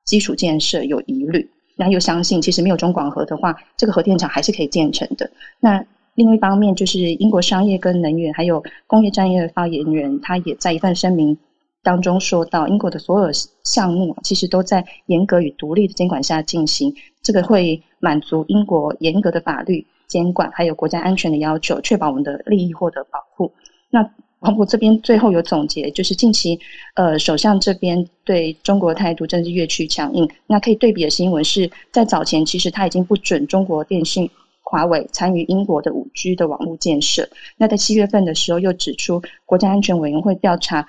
[0.03, 1.47] 基础建设有疑虑。
[1.76, 5.30] 那又相信，其实没有中广核的话，这个核电厂还是可以建成的。
[5.59, 11.38] 那另一方面，就是英国商业跟能源还有工业专业的发言人，他也在一份声明
[11.84, 13.32] 当中说到，英国的所有
[13.63, 23.49] 项目其实都在严格与独立的监管下进行，这个会满足英国严格的法律监管还有国家安全的要求，确保我们的利益获得保护。
[23.89, 24.05] 那
[24.41, 26.59] 彭博这边最后有总结，就是近期，
[26.95, 30.30] 呃，首相这边对中国态度真是越趋强硬。
[30.47, 34.30] 那可以对比的新闻是在早前，其实他已经不准中国电信、
[34.64, 37.30] 华为参与英国的五 G 的网络建设。
[37.55, 40.86] 那在七月份的时候，又指出国家安全委员会调查，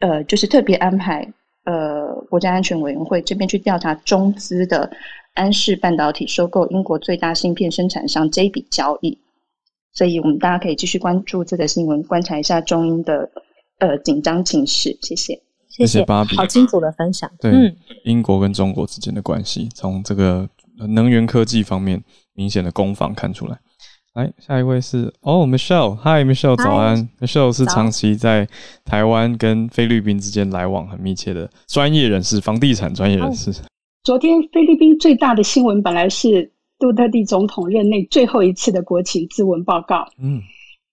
[0.00, 1.28] 呃，就是特别安排，
[1.64, 4.88] 呃，国家安全委员会这边去调查中资的
[5.34, 9.18] 安氏半导体收购英国最大芯片生产商这一笔交易。
[9.92, 13.30] 所以我们大家可以继续关注这个新闻，观察一下中英的
[13.78, 14.98] 呃紧张情势。
[15.00, 17.30] 谢谢，谢谢芭比，好清楚的分享。
[17.38, 20.48] 对，嗯、英国跟中国之间的关系，从这个
[20.88, 23.60] 能源科技方面明显的攻防看出来。
[24.14, 27.08] 来，下一位是哦，Michelle，Hi Michelle，早安。
[27.20, 28.48] Michelle 是长期在
[28.84, 33.52] 台湾跟菲律宾之间来往很密切的专业人士，房地产专业人士。
[34.04, 36.52] 昨天菲律宾最大的新闻本来是。
[36.76, 40.42] 杜特地总统任内最后一次的国情咨文报告，嗯，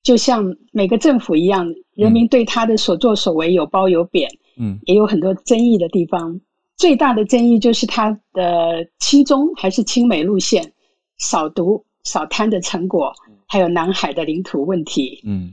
[0.03, 6.39] 就像每个政府一样，人民对他的所作所为有褒有贬，嗯，也有很多争议的地方。
[6.77, 10.71] 最大的争议就是他的亲中还是亲美路线，
[11.17, 13.11] 扫毒扫贪的成果，
[13.47, 15.19] 还有南海的领土问题。
[15.25, 15.49] 嗯，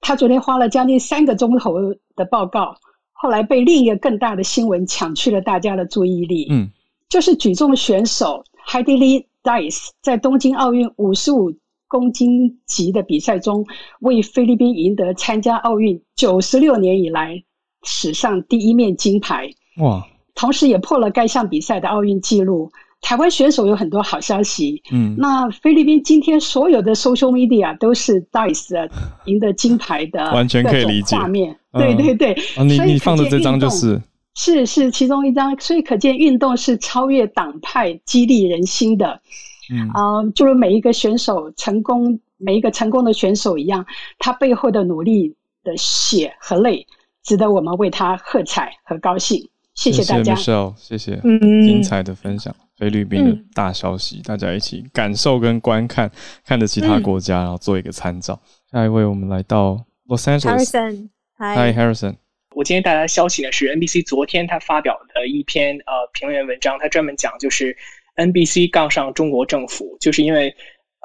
[0.00, 1.74] 他昨天花了将近三个钟头
[2.16, 2.74] 的报告，
[3.12, 6.48] 后来被另一个更大的新闻抢去了大家的注意力。
[6.50, 6.70] 嗯，
[7.08, 9.26] 就是举重选手海蒂莉。
[9.40, 11.50] Dice 在东京奥运五十五
[11.86, 13.64] 公斤级的比赛中，
[14.00, 17.42] 为菲律宾赢得参加奥运九十六年以来
[17.82, 19.48] 史上第一面金牌。
[19.80, 20.06] 哇！
[20.34, 22.70] 同时也破了该项比赛的奥运纪录。
[23.00, 24.82] 台湾选手有很多好消息。
[24.92, 28.90] 嗯，那菲律宾今天所有的 social media 都是 Dice
[29.24, 31.56] 赢得金牌的， 完全可以理解画面。
[31.72, 33.98] 对对对，啊、你你放的这张就是。
[34.38, 39.20] 是是其中一张，所以可见运动是超越党派、激励人心的。
[39.68, 43.84] 嗯啊、呃，就如每一个选手成功，每一个成功的选手一样，
[44.16, 45.34] 他背后的努力
[45.64, 46.86] 的血和泪，
[47.24, 49.50] 值得我们为他喝彩和高兴。
[49.74, 56.08] 谢谢大家，谢谢，谢谢，嗯，精彩的分享，菲律宾的大消息，嗯、大家一起感受跟观看，
[56.44, 58.40] 看着其他国家，嗯、然后做一个参照。
[58.70, 60.70] 下一位，我们来到 Los Angeles。
[60.70, 62.14] Harrison，Hi Harrison。
[62.58, 67.76] 我今天带来的消息呢是 NBC 昨天他发表的一篇呃评论文章，他专门讲就是
[68.16, 70.52] NBC 杠上中国政府，就是因为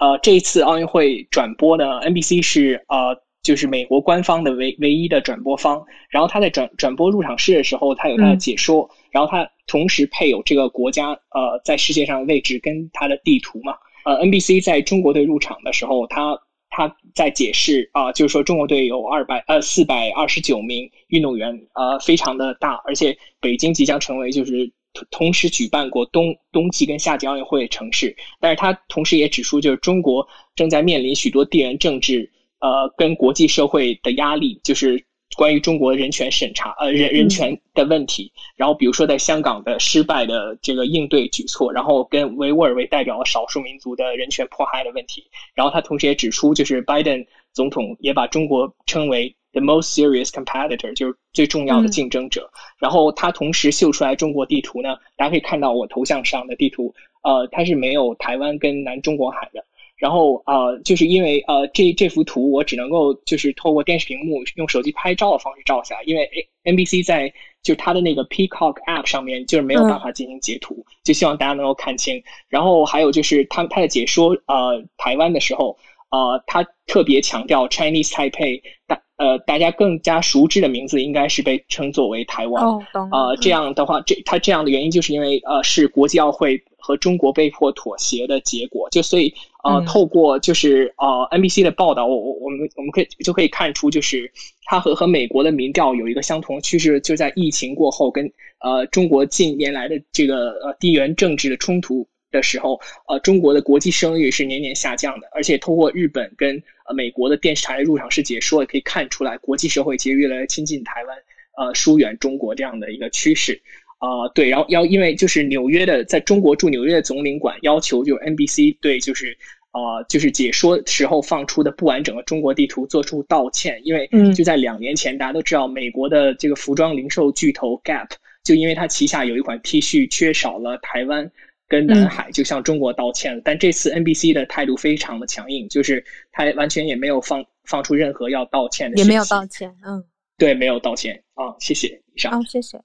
[0.01, 13.75] 呃这一次奥运会转播呢，NBC 是呃就是美国官方的唯唯一的转播方，然后他在转转播入场式的时候，他有他的解说，嗯、然后他同时配有这个国家呃在世界上的位置跟他的地图嘛，
[14.05, 16.35] 呃 NBC 在中国队入场的时候，他。
[16.75, 24.71] 他在解释啊，就是说中国队有二百呃四百二十九名运动员，呃，非常的大，而且北京即将成为就是
[25.11, 28.15] 同时举办过冬冬季跟夏季奥运会的城市。
[28.39, 35.05] 但是他同时也指出，就是中国正在面临许多地缘政治呃跟国际社会的压力，就是
[35.35, 45.23] 关于中国人权审查呃人人权的问题，然后比如说在香港的失败的这个应对举措，然后跟维吾尔为代表的少数民族的人权迫害的问题，
[45.53, 52.49] 然后他同时也指出，就是拜登总统也把中国称为 the most serious competitor，就是最重要的竞争者。
[52.53, 59.63] 嗯、然后他同时秀出来中国地图呢，大家可以看到我头像上的地图，呃，它是没有台湾跟南中国海的。
[60.03, 66.29] 然后呃，就是因为呃这这幅图我只能够就是透过电视屏幕用手机拍照的方式照下来，因为
[66.65, 67.29] NBC 在
[67.61, 72.21] 就是它的那个 Peacock App 上面就是没有办法进行截图，嗯、就希望大家能够看清。
[72.49, 75.77] 然后还有就是他他在解说呃台湾的时候。
[76.13, 82.63] 呃，他特别强调 Chinese Taipei，大呃大家更加熟知的名字应该是被称作为台湾。
[82.63, 83.09] 哦，懂。
[83.11, 88.89] 呃，这样的话，这他这样的原因就是因为呃是国际奥会和中国被迫妥协的结果。
[88.91, 94.29] 就所以呃，嗯、透过就是呃 NBC 的报道，我我我们我们可以就可以看出，就是
[94.65, 98.29] 它和和美国的民调有一个相同趋势，就在疫情过后跟
[98.59, 102.05] 呃中国近年来的这个呃地缘政治的冲突。
[102.33, 111.15] 的时候，呃，中国的国际声誉是年年下降的，而且通过日本跟呃美国的电视台入场式解说，也可以看出来国际社会其实越来越亲近台湾，
[111.55, 113.61] 呃，疏远中国这样的一个趋势。
[114.03, 119.37] 啊、呃，对，然后要因为就是纽约的在中国驻纽约的总领馆要求，就是 NBC 对就是
[119.71, 128.09] 啊、呃、就是解说时候放出的不完整的中国地图做出道歉，因为就在两年前，大家都知道美国的这个服装零售巨头 Gap
[128.43, 131.31] 就因为它旗下有一款 T 恤缺少了台湾。
[131.65, 140.03] 跟南海就向中国道歉了，嗯、但这次 NBC 的态度非常的强硬，就是他完全也没有放放出任何要道歉的，也没有道歉，嗯，
[140.37, 141.23] 对，没有道歉。
[141.33, 142.77] 啊，谢谢，以上，谢谢。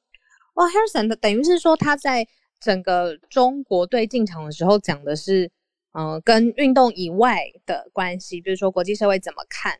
[0.58, 2.26] 哇，Harrison 等于是说他在
[2.60, 5.50] 整个中国队进场的时候讲的是，
[5.92, 9.78] 嗯、呃，跟运动以外的关系，比如说国际社会怎么看。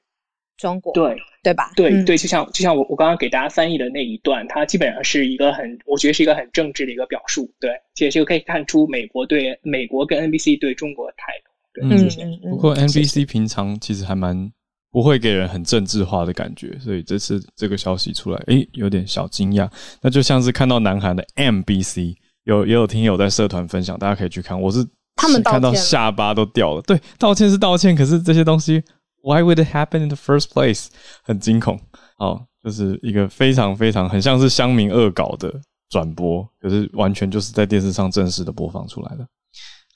[0.56, 1.70] 中国对对吧？
[1.76, 7.48] 对、嗯、对，就像就像我我刚刚给大家翻译的那一段，它基本上是一个很，我觉得是一个很政治的一个表述。
[7.60, 11.52] 对，其实就可以看出美国对美国跟 NBC 对中国的态度。
[11.72, 14.50] 对，嗯、不过 NBC 平常其实还蛮
[14.90, 19.68] 不会给人很政治化的感觉，所以这次这个消息出来，诶，有点小惊讶。
[20.00, 22.14] 那就像是看到南韩的 MBC，
[22.44, 24.60] 有也有听友在社团分享，大家可以去看。
[24.60, 24.86] 我是
[25.16, 26.82] 他们看到下巴都掉了。
[26.82, 28.82] 对，道歉是道歉，可是这些东西。
[29.20, 30.86] Why would it happen in the first place？
[31.24, 31.78] 很惊恐，
[32.18, 35.52] 哦，就是一个非常非常很像是乡民恶搞的
[35.90, 39.26] 转播，可是完全就是在电视上正式的播放出来的。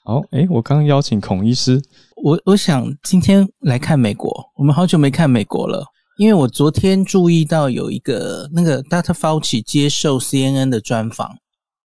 [0.05, 1.81] 好，诶，我刚邀请孔医师，
[2.21, 5.85] 我我想今天来看美国，我们好久没看美国了，
[6.17, 9.13] 因为我昨天注意到有一个那个 Dr.
[9.13, 11.37] Fauci 接受 CNN 的专访，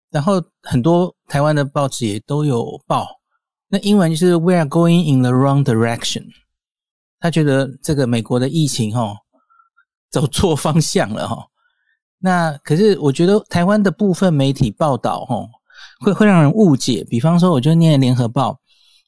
[0.09, 3.05] 然后很多台湾的报纸也都有报，
[3.67, 6.23] 那英文就是 We are going in the wrong direction。
[7.19, 9.15] 他觉得这个美国的疫情齁
[10.09, 11.45] 走错方向了齁，
[12.17, 15.47] 那可是我觉得台湾的部分媒体报道齁
[15.99, 17.05] 会会让人误解。
[17.09, 18.59] 比方说，我就念联合报，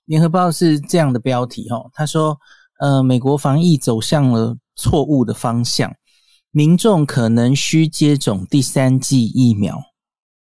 [0.05, 2.37] 联合报是这样的标题哦，他说：
[2.79, 5.93] 呃，美国防疫走向了错误的方向，
[6.51, 9.81] 民众可能需接种第三剂疫苗。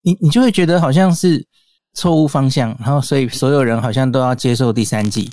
[0.02, 1.46] 你你就会觉得好像是
[1.94, 5.30] 错误方向，然后所以所有人好像都要接受第三剂。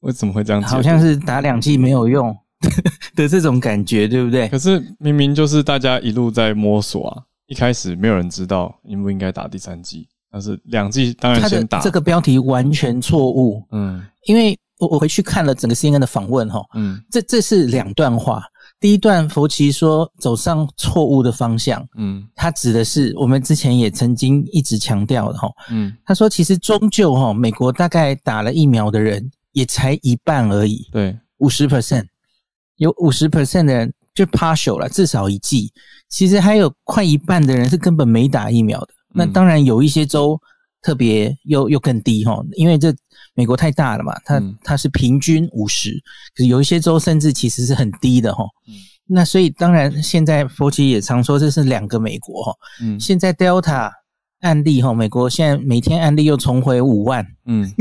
[0.00, 0.62] 为什么会这样？
[0.62, 2.36] 好像是打两剂没有用
[3.16, 4.48] 的这种感觉，对不对？
[4.48, 11.80] 可是明明就是大家一路在摸索啊，一开始没有人知道应不应该打第三剂，但是两剂当然先打。
[11.80, 18.42] 这个标题完全错误，嗯，因为我我回去看了整个 CNN 的访问哈，嗯，这这是两段话。
[18.78, 29.30] 第一段，佛奇说走上错误的方向，嗯，他指的是我们之前也曾经一直强调的哈，嗯，他说其实终究哈，美国大概打了疫苗的人。
[29.52, 32.04] 也才一半而已，对，五十 percent，
[32.76, 35.72] 有五十 percent 的人就 partial 了，至少一剂。
[36.08, 38.94] 其实还有快一半的人是根本没打疫苗的。
[39.10, 40.40] 嗯、那当然有一些州
[40.82, 42.94] 特别又又更低哈，因为这
[43.34, 45.92] 美国太大了嘛，它、嗯、它是平均五十，
[46.34, 48.44] 可是有一些州甚至其实是很低的齁。
[48.66, 48.74] 嗯、
[49.06, 52.52] 那所以当然现在佛奇也常说这是两个美国哈。
[52.82, 53.90] 嗯，现在 Delta
[54.40, 57.26] 案例哈，美国现在每天案例又重回五万。
[57.46, 57.72] 嗯。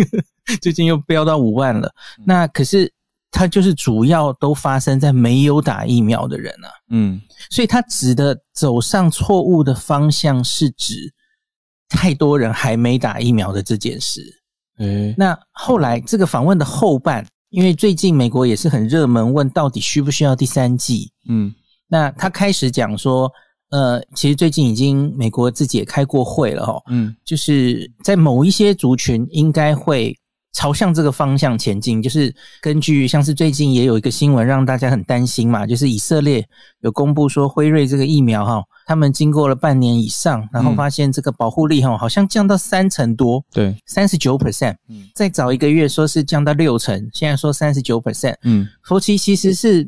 [0.63, 1.93] 最近又飙到五万了，
[2.25, 2.91] 那可是
[3.29, 7.21] 它就是主要都发生在没有打疫苗的人啊，嗯，
[7.51, 11.13] 所以它指的走上错误的方向是指
[11.89, 14.23] 太多人还没打疫苗的这件事。
[14.77, 21.53] 嗯，那后来这个访问的后半，因为最近美国也是很热门，问到底需不需要第三剂，嗯，
[21.87, 23.29] 那他开始讲说，
[23.71, 30.15] 呃，其实最近已经美国自己也开过会了哦，嗯，就是在某一些族群应该会。
[30.51, 36.43] 朝向这个方向前进，就是根据像是最近也有一个新闻让大家很担心嘛，就是以色列
[36.81, 49.87] 有公布说辉瑞这个疫苗哈，他们经过了半年以上，然后发现这个保护力哈好像降到三成多，对，三十九 percent，嗯，再早一个月说是降到六成，现在说三十九 percent，嗯，佛奇其实是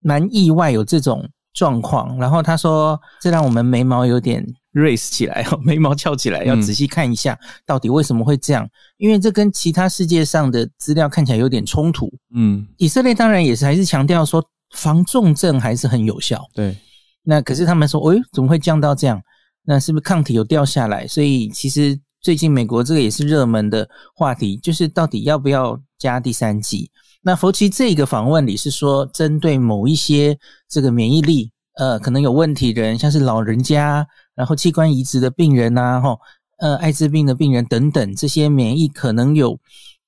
[0.00, 4.46] 蛮意外有这种状况，然后他说这让我们眉毛有点。
[4.72, 8.64] Raise 起来， 眉毛翘起来，要仔细看一下，到底为什么会这样？
[8.64, 12.10] 嗯、因为这跟其他世界上的资料看起来有点冲突。
[12.34, 14.42] 嗯，以色列当然也是还是强调说
[14.74, 16.42] 防重症还是很有效。
[16.54, 16.76] 对，
[17.22, 19.20] 那可是他们说，哎，怎么会降到这样？
[19.64, 21.06] 那是不是抗体有掉下来？
[21.06, 26.90] 所以其实最近美国这个也是热门的话题，就是到底要不要加第三剂？
[27.20, 30.36] 那佛奇这个访问里是说，针对某一些
[30.68, 34.06] 这个免疫力呃可能有问题的人，像是老人家。
[34.34, 36.16] 然后器官移植的病人呐，哈，
[36.58, 39.58] 呃，艾滋病的病人等等，这些免疫可能有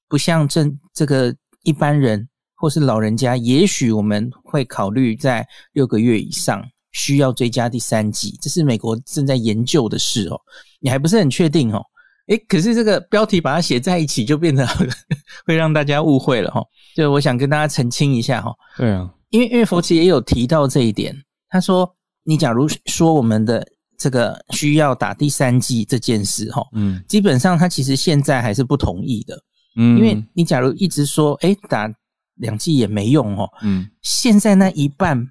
[0.08, 10.40] 不像正这个一般人或是老人家，也许我们会考虑在六个月以上需要追加第三剂，这是美国正在研究的事哦。
[10.80, 11.82] 你还不是很确定哦？
[12.28, 14.66] 诶，可是这个标题把它写在一起，就变成
[15.44, 16.62] 会让大家误会了哈。
[16.96, 18.54] 就我想跟大家澄清一下哈。
[18.78, 21.14] 对啊，因为因为佛奇也有提到这一点，
[21.50, 23.62] 他说，你假如说我们的。
[23.96, 29.42] 这个需要打第三剂这件事，哈，嗯，基本上他其实现在还是不同意的，
[29.76, 31.88] 嗯，因为你假如一直说，诶，打
[32.36, 35.30] 两剂也没用，哦，嗯，现在那一半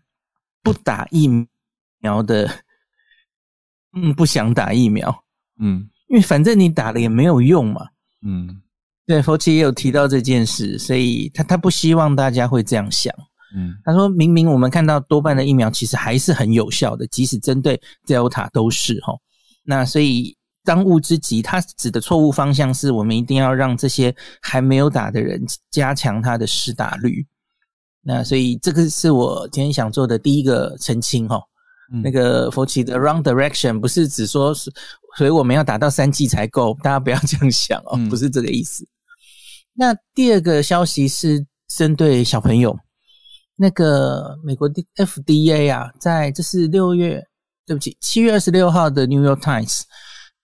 [0.61, 1.29] 不打疫
[1.99, 2.49] 苗的，
[3.93, 5.23] 嗯，不想打疫苗，
[5.59, 7.87] 嗯，因为反正你打了也没有用嘛，
[8.21, 8.61] 嗯，
[9.05, 13.13] 对，佛奇也有提到这件事，所以他他不希望大家会这样想。
[13.55, 19.13] 嗯，他说明明我们看到多半的疫苗其实还是很有效的，即使针对 Delta 都是哈。
[19.63, 25.39] 那所以当务之急，他指的错误方向是我们一定要让这些还没有打的人
[25.69, 27.25] 加强他的施打率。
[28.01, 31.39] 那所以这个是我今天想做的第一个澄清哈。
[31.93, 34.71] 嗯、那个佛奇的 wrong direction 不是只说是，
[35.15, 38.83] 所以我们要打到三剂才够，大家不要这样想哦，不是这个意思。
[38.83, 38.87] 嗯、
[39.75, 42.75] 那第二个消息是针对小朋友。
[43.55, 47.23] 那个美国的 FDA 啊，在这是六月，
[47.65, 49.83] 对不起，七月二十六号的 New York Times。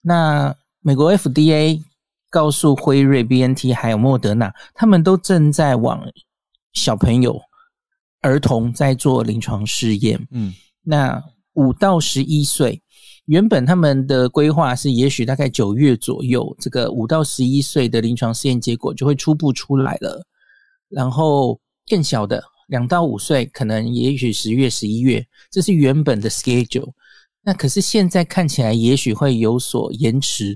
[0.02, 1.82] 那美国 FDA
[2.30, 6.02] 告诉辉瑞、BNT 还有莫德纳，他们都正在往
[6.74, 7.42] 小朋友、
[8.22, 10.28] 儿童在做临床试验。
[10.32, 10.54] 嗯，
[10.84, 11.22] 那
[11.54, 12.82] 五到十一岁，
[13.26, 20.24] 原本他们的规划是，也许大概九月左右，这个五到十一岁的临床试验结果就会初步出来了。
[20.90, 22.44] 然后更小的。
[22.70, 26.94] 两到五岁，可能也许十月、十一月，这是原本的 schedule。
[27.42, 30.56] 那可是现在看起来，也许会有所延迟，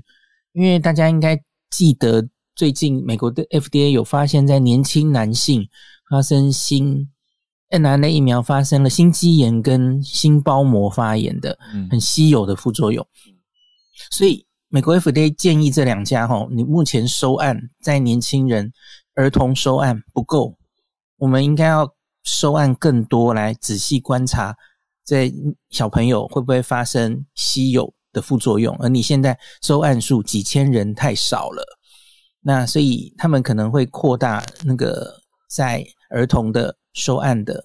[0.52, 1.36] 因为大家应该
[1.70, 5.68] 记得，最近美国的 FDA 有发现，在年轻男性
[6.08, 7.10] 发生新
[7.70, 11.58] nrna 疫苗发生了心肌炎跟心包膜发炎的
[11.90, 13.04] 很稀有的副作用。
[14.12, 18.72] 所以美国 FDA 建议这两家哈，你目前收案在年轻人、
[19.14, 20.56] 儿童收案不够，
[21.16, 21.92] 我们应该要。
[22.24, 24.56] 收案更多，来仔细观察，
[25.04, 25.32] 在
[25.70, 28.74] 小朋友会不会发生稀有的副作用？
[28.78, 31.62] 而你现在收案数几千人太少了，
[32.40, 35.14] 那所以他们可能会扩大那个
[35.48, 37.62] 在儿童的收案的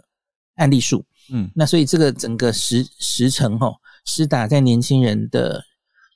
[0.55, 1.03] 案例数。
[1.31, 3.71] 嗯，那所以这个整个时时程哈，
[4.05, 5.63] 施打在年轻人的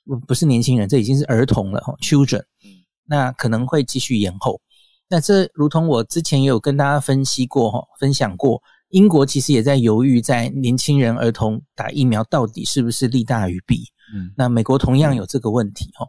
[0.04, 2.42] 不不是年轻人，这已经是儿童了哈，children。
[2.64, 2.70] 嗯，
[3.06, 4.60] 那可能会继续延后。
[5.08, 13.84] 那这如同我之前也有跟大家分析过哈，分享过，英国其实也在犹豫，在年轻人、儿童打疫苗到底是不是利大于弊。
[14.14, 16.06] 嗯，那美国同样有这个问题哈。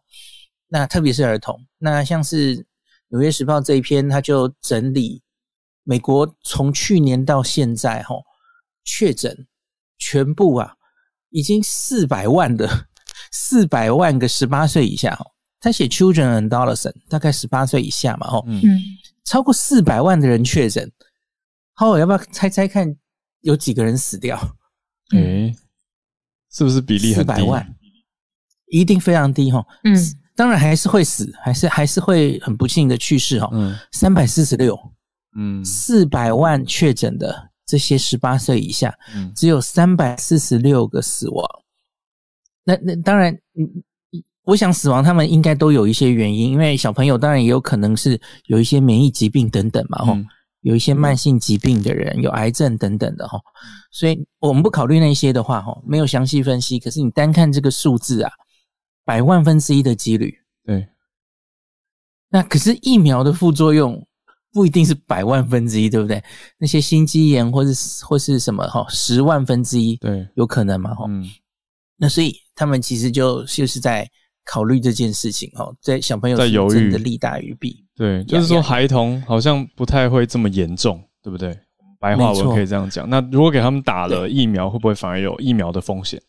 [0.68, 2.58] 那特别是儿童，那像是
[3.10, 5.22] 《纽约时报》这一篇，他就整理
[5.84, 8.16] 美国从去年到现在哈
[8.84, 9.46] 确诊
[9.98, 10.74] 全部啊，
[11.30, 12.88] 已经四百万的
[13.32, 15.26] 四百万个十八岁以下哈。
[15.66, 18.62] 他写 children and adolescents，大概十八岁以下嘛，吼，嗯，
[19.24, 20.92] 超过四百万的人确诊，
[21.74, 22.96] 好，我要不要猜猜看，
[23.42, 24.40] 有几个人死掉？
[25.14, 25.56] 诶、欸，
[26.52, 27.34] 是不是比例很低？
[27.34, 27.76] 四百万，
[28.68, 29.98] 一定非常低，吼，嗯，
[30.36, 34.80] 当然还是会死，还是还是会很不幸的去世，哈，嗯，三百四十六，
[35.36, 41.44] 嗯，四百万确诊的这些十八岁以下，嗯，只有三百四十六个死亡，
[42.66, 43.84] 那那当然，嗯。
[44.46, 50.26] 我想死亡，他们应该都有一些原因，因为小朋友当然也有可能是有一些免疫疾病等等嘛，吼、嗯，
[50.62, 53.40] 有一些慢性疾病的人，有癌症等等的，吼，
[53.92, 56.80] 所以我们不考虑那些的话，吼，没有详细分析。
[56.80, 58.32] 可是你单看这个数字啊，
[59.04, 60.34] 百万分之一的几率，
[60.64, 60.88] 对。
[62.30, 64.06] 那可是疫苗的副作用
[64.52, 66.22] 不一定是百万分之一，对不对？
[66.58, 70.94] 那些心肌炎或是或是什么哈，十万分之一，对，有可能嘛？
[70.94, 71.26] 哈，嗯，
[71.98, 74.08] 那所以他们其实就就是在
[74.46, 77.84] 考虑这件事情哈，在小朋友在犹豫，的利大于弊。
[77.96, 81.58] 对，就是说孩童好像不太会这么严重，对不对？
[82.00, 83.10] 白话文可以这样讲。
[83.10, 86.22] 那如果给他们打了疫苗，会不会反而有疫苗的风险？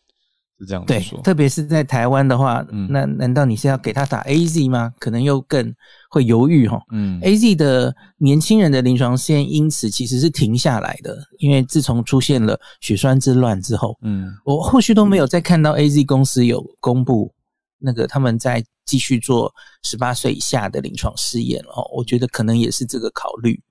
[0.59, 1.19] 是这样子说。
[1.19, 4.91] 对，特别是在台湾的话，嗯、那难道你是要给他打 AZ 吗？
[4.97, 5.71] 可能又更
[6.09, 6.81] 会犹豫哈。
[6.91, 17.31] 嗯，AZ 的年轻人的临床试验因此其实是停下来的，因为自从出现了血栓之乱之后，嗯，我后续都没有再看到 AZ 公司有公布
[17.79, 19.53] 那个他们在继续做
[19.83, 21.87] 十八岁以下的临床试验哦。
[21.93, 23.61] 我觉得可能也是这个考虑。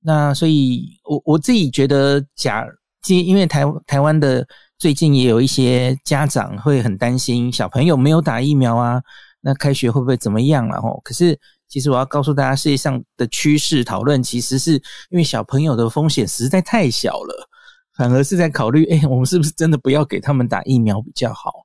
[0.00, 2.66] 那所以我，我我自己觉得假，
[3.02, 4.46] 假因为台台湾的
[4.78, 9.02] 最近也有一些家长会很担心小朋友没有打疫苗啊，
[9.40, 10.78] 那开学会不会怎么样啊？
[10.78, 11.38] 哦，可是
[11.68, 14.72] 其实我要告诉大家，世界上的趋势讨论其实是
[15.08, 17.48] 因为小朋友的风险实在太小了，
[17.96, 21.63] 反而是在考虑，哎，我们是不是真的不要给他们打疫苗比较好？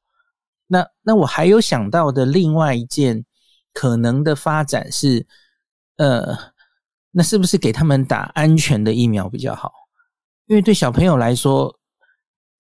[0.70, 3.26] 那那我还有想到的另外一件
[3.74, 5.28] 可能的发展是，
[5.98, 6.38] 呃。
[7.12, 9.72] 那是不是给他们打安全的疫苗比较好？
[10.46, 11.76] 因为对小朋友来说，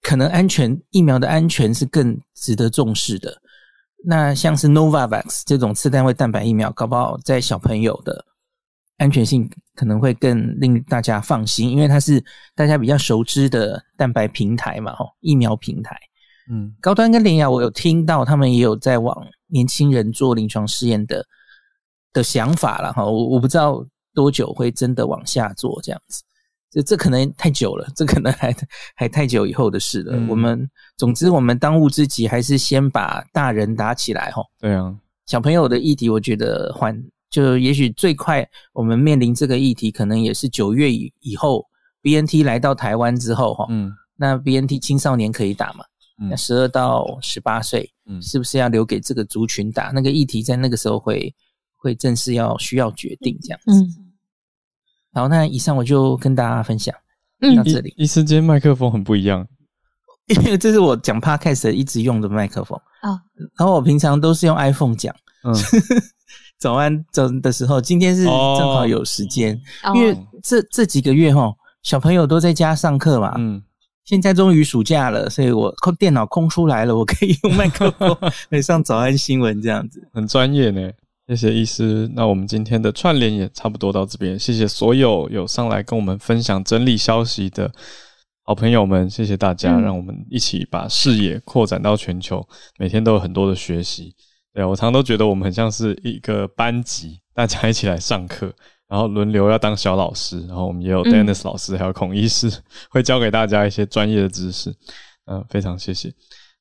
[0.01, 3.39] 可能安全疫苗的安全是更值得重视的。
[4.03, 8.25] 那像是 Novavax 这种次单位蛋白疫苗，搞不好在小朋友的
[8.97, 12.21] 安全性可能会更令大家放心，因为它是
[12.55, 15.95] 大家比较熟知的蛋白平台嘛，吼，疫苗平台。
[16.49, 19.15] 嗯，高端跟联雅，我有听到他们也有在往
[19.47, 21.25] 年轻人做临床试验的
[22.11, 23.85] 的想法了，哈，我我不知道。
[24.15, 26.23] 多久会真的往下做这样子？
[26.71, 28.53] 这这可能太久了， 这可能还
[28.95, 30.13] 还太久以后的事了。
[30.17, 34.41] 嗯、我们总之，我们当务之急还是先把大人打起来哈。
[34.59, 34.93] 对啊，
[35.27, 36.93] 小朋友的议题，我觉得还
[37.29, 41.63] 就也许最快，我们面临这个议题，可能也是九月以以后
[42.01, 43.67] ，BNT 来到台湾之后哈。
[43.69, 45.85] 嗯，那 BNT 青少年可以打嘛？
[46.19, 49.91] 嗯，那十二到十八岁，嗯，是不是要留给这个族群打？
[49.93, 51.33] 那个议题在那个时候会。
[51.81, 54.11] 会正式要需要决定这样子，嗯，
[55.13, 56.93] 然后那以上我就跟大家分享
[57.55, 57.93] 到这里。
[57.95, 59.47] 一时间麦克风很不一样，
[60.27, 62.77] 因 为这是我讲 podcast 一直用的麦克风。
[62.99, 63.11] 啊。
[63.57, 65.15] 然后我平常都是用 iPhone 讲，
[65.45, 65.55] 嗯，
[66.59, 70.13] 早安早的时候，今天是正好有时间，哦、因为
[70.43, 71.49] 这这几个月哈，
[71.81, 73.63] 小朋友都在家上课嘛，嗯，
[74.09, 78.17] 现在终于暑假了，所以我空电脑空出来了，我可以用麦克风
[78.49, 80.91] 来上早安新闻这样子，很专业呢。
[81.27, 84.39] 谢谢医师，那我们今天的串联也差不多到这边。
[84.39, 87.71] 谢谢所有有上来跟我们分享整理消息的
[88.41, 92.43] 好朋友们，谢谢大家，让我们一起把视野扩展到全球，
[92.79, 94.15] 每天都有很多的学习。
[94.55, 98.51] 对，我常常都觉得我们很像是一个班级，大家一起来上课，
[98.89, 102.51] 然后轮流要当小老师，然后我们也有 Dennis 老师，还有孔医师
[102.89, 104.75] 会教给大家一些专业的知识。
[105.31, 106.11] 嗯，非常谢谢。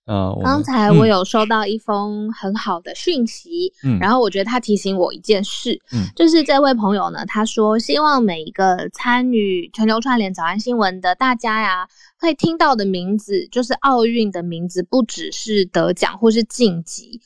[0.05, 11.87] 啊，刚才我有收到一封很好的讯息，嗯，然后我觉得他提醒我一件事，嗯，就是这位朋友呢，他说希望每一个参与全球串联早安新闻的大家呀，
[12.18, 17.20] 可以听到的名字，就是奥运的名字，不只是得奖或是晋级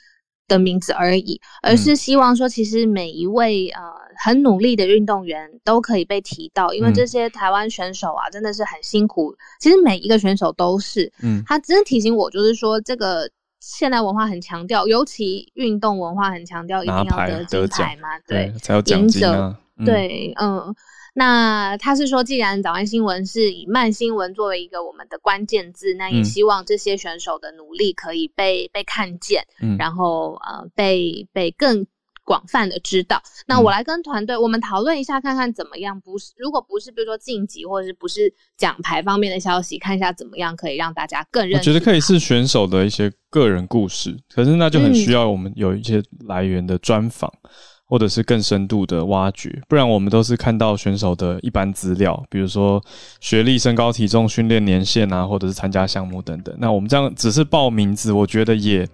[0.48, 3.80] 的名字而已，而是希望说，其实每一位呃
[4.16, 9.34] 很努力的运动员都可以被提到，因为这些台湾选手啊，真的是很辛苦。
[9.60, 20.74] 其实每一个选手都是，嗯，他真的提醒我，就是说这个现代文化很强调，尤其运动文化很强调，一定要得金牌嘛，对，才有奖金啊，对，嗯。
[21.14, 31.86] 那他是说，既然早安新闻是以慢新闻作为一个我们的关键字，那也希望这些选手的努力可以被被看见，嗯，然后呃被被更
[32.24, 33.22] 广泛的知道。
[33.46, 36.00] 那我来跟团队我们讨论一下，看看怎么样。
[36.00, 41.58] 不是，如果不是比如说晋级或者是不是奖牌方面的消息，看一下怎么样可以让大家更认识。
[41.58, 47.32] 我觉得可以是选手的一些个人故事，可是那就很需要我们有一些来源的专访。
[47.44, 47.50] 嗯
[47.84, 52.82] 或者是更深度的挖掘，不然我们都是看到选手的一般资料，比如说
[53.20, 56.56] 学历、身高、体重、训练年限啊，或者是参加项目等等。
[56.58, 58.88] 那我们这样只是报名字，我觉得也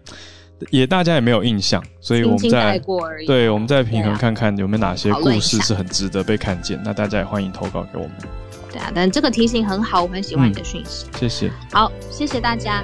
[0.70, 2.80] 也大家也没有印象，所以我们在
[3.26, 6.80] 对我们再平衡看看有没有哪些故事是很值得被看见。
[6.84, 8.12] 那大家也欢迎投稿给我们。
[8.72, 11.06] 对啊，但这个提醒很好，我很喜欢你的讯息。
[11.18, 11.50] 谢谢。
[11.72, 12.82] 好，谢谢大家。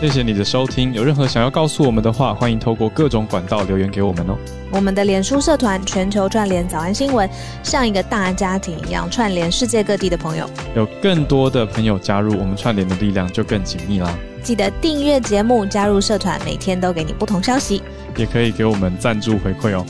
[0.00, 4.36] 谢谢你的收听，有任何想要告诉我们的话，欢迎透过各种管道留言给我们哦。
[4.70, 7.28] 我们的脸书社团全球串联早安新闻，
[7.62, 14.14] 像一个大家庭一样串联世界各地的朋友，有更多的朋友加入，我们串联的力量就更紧密啦。
[14.44, 17.82] 记得订阅节目，加入社团，每天都给你不同消息。
[18.16, 19.84] 也可以给我们赞助回馈哦。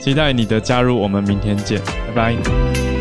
[0.00, 1.78] 期待你的加入，我们明天见，
[2.14, 2.97] 拜拜。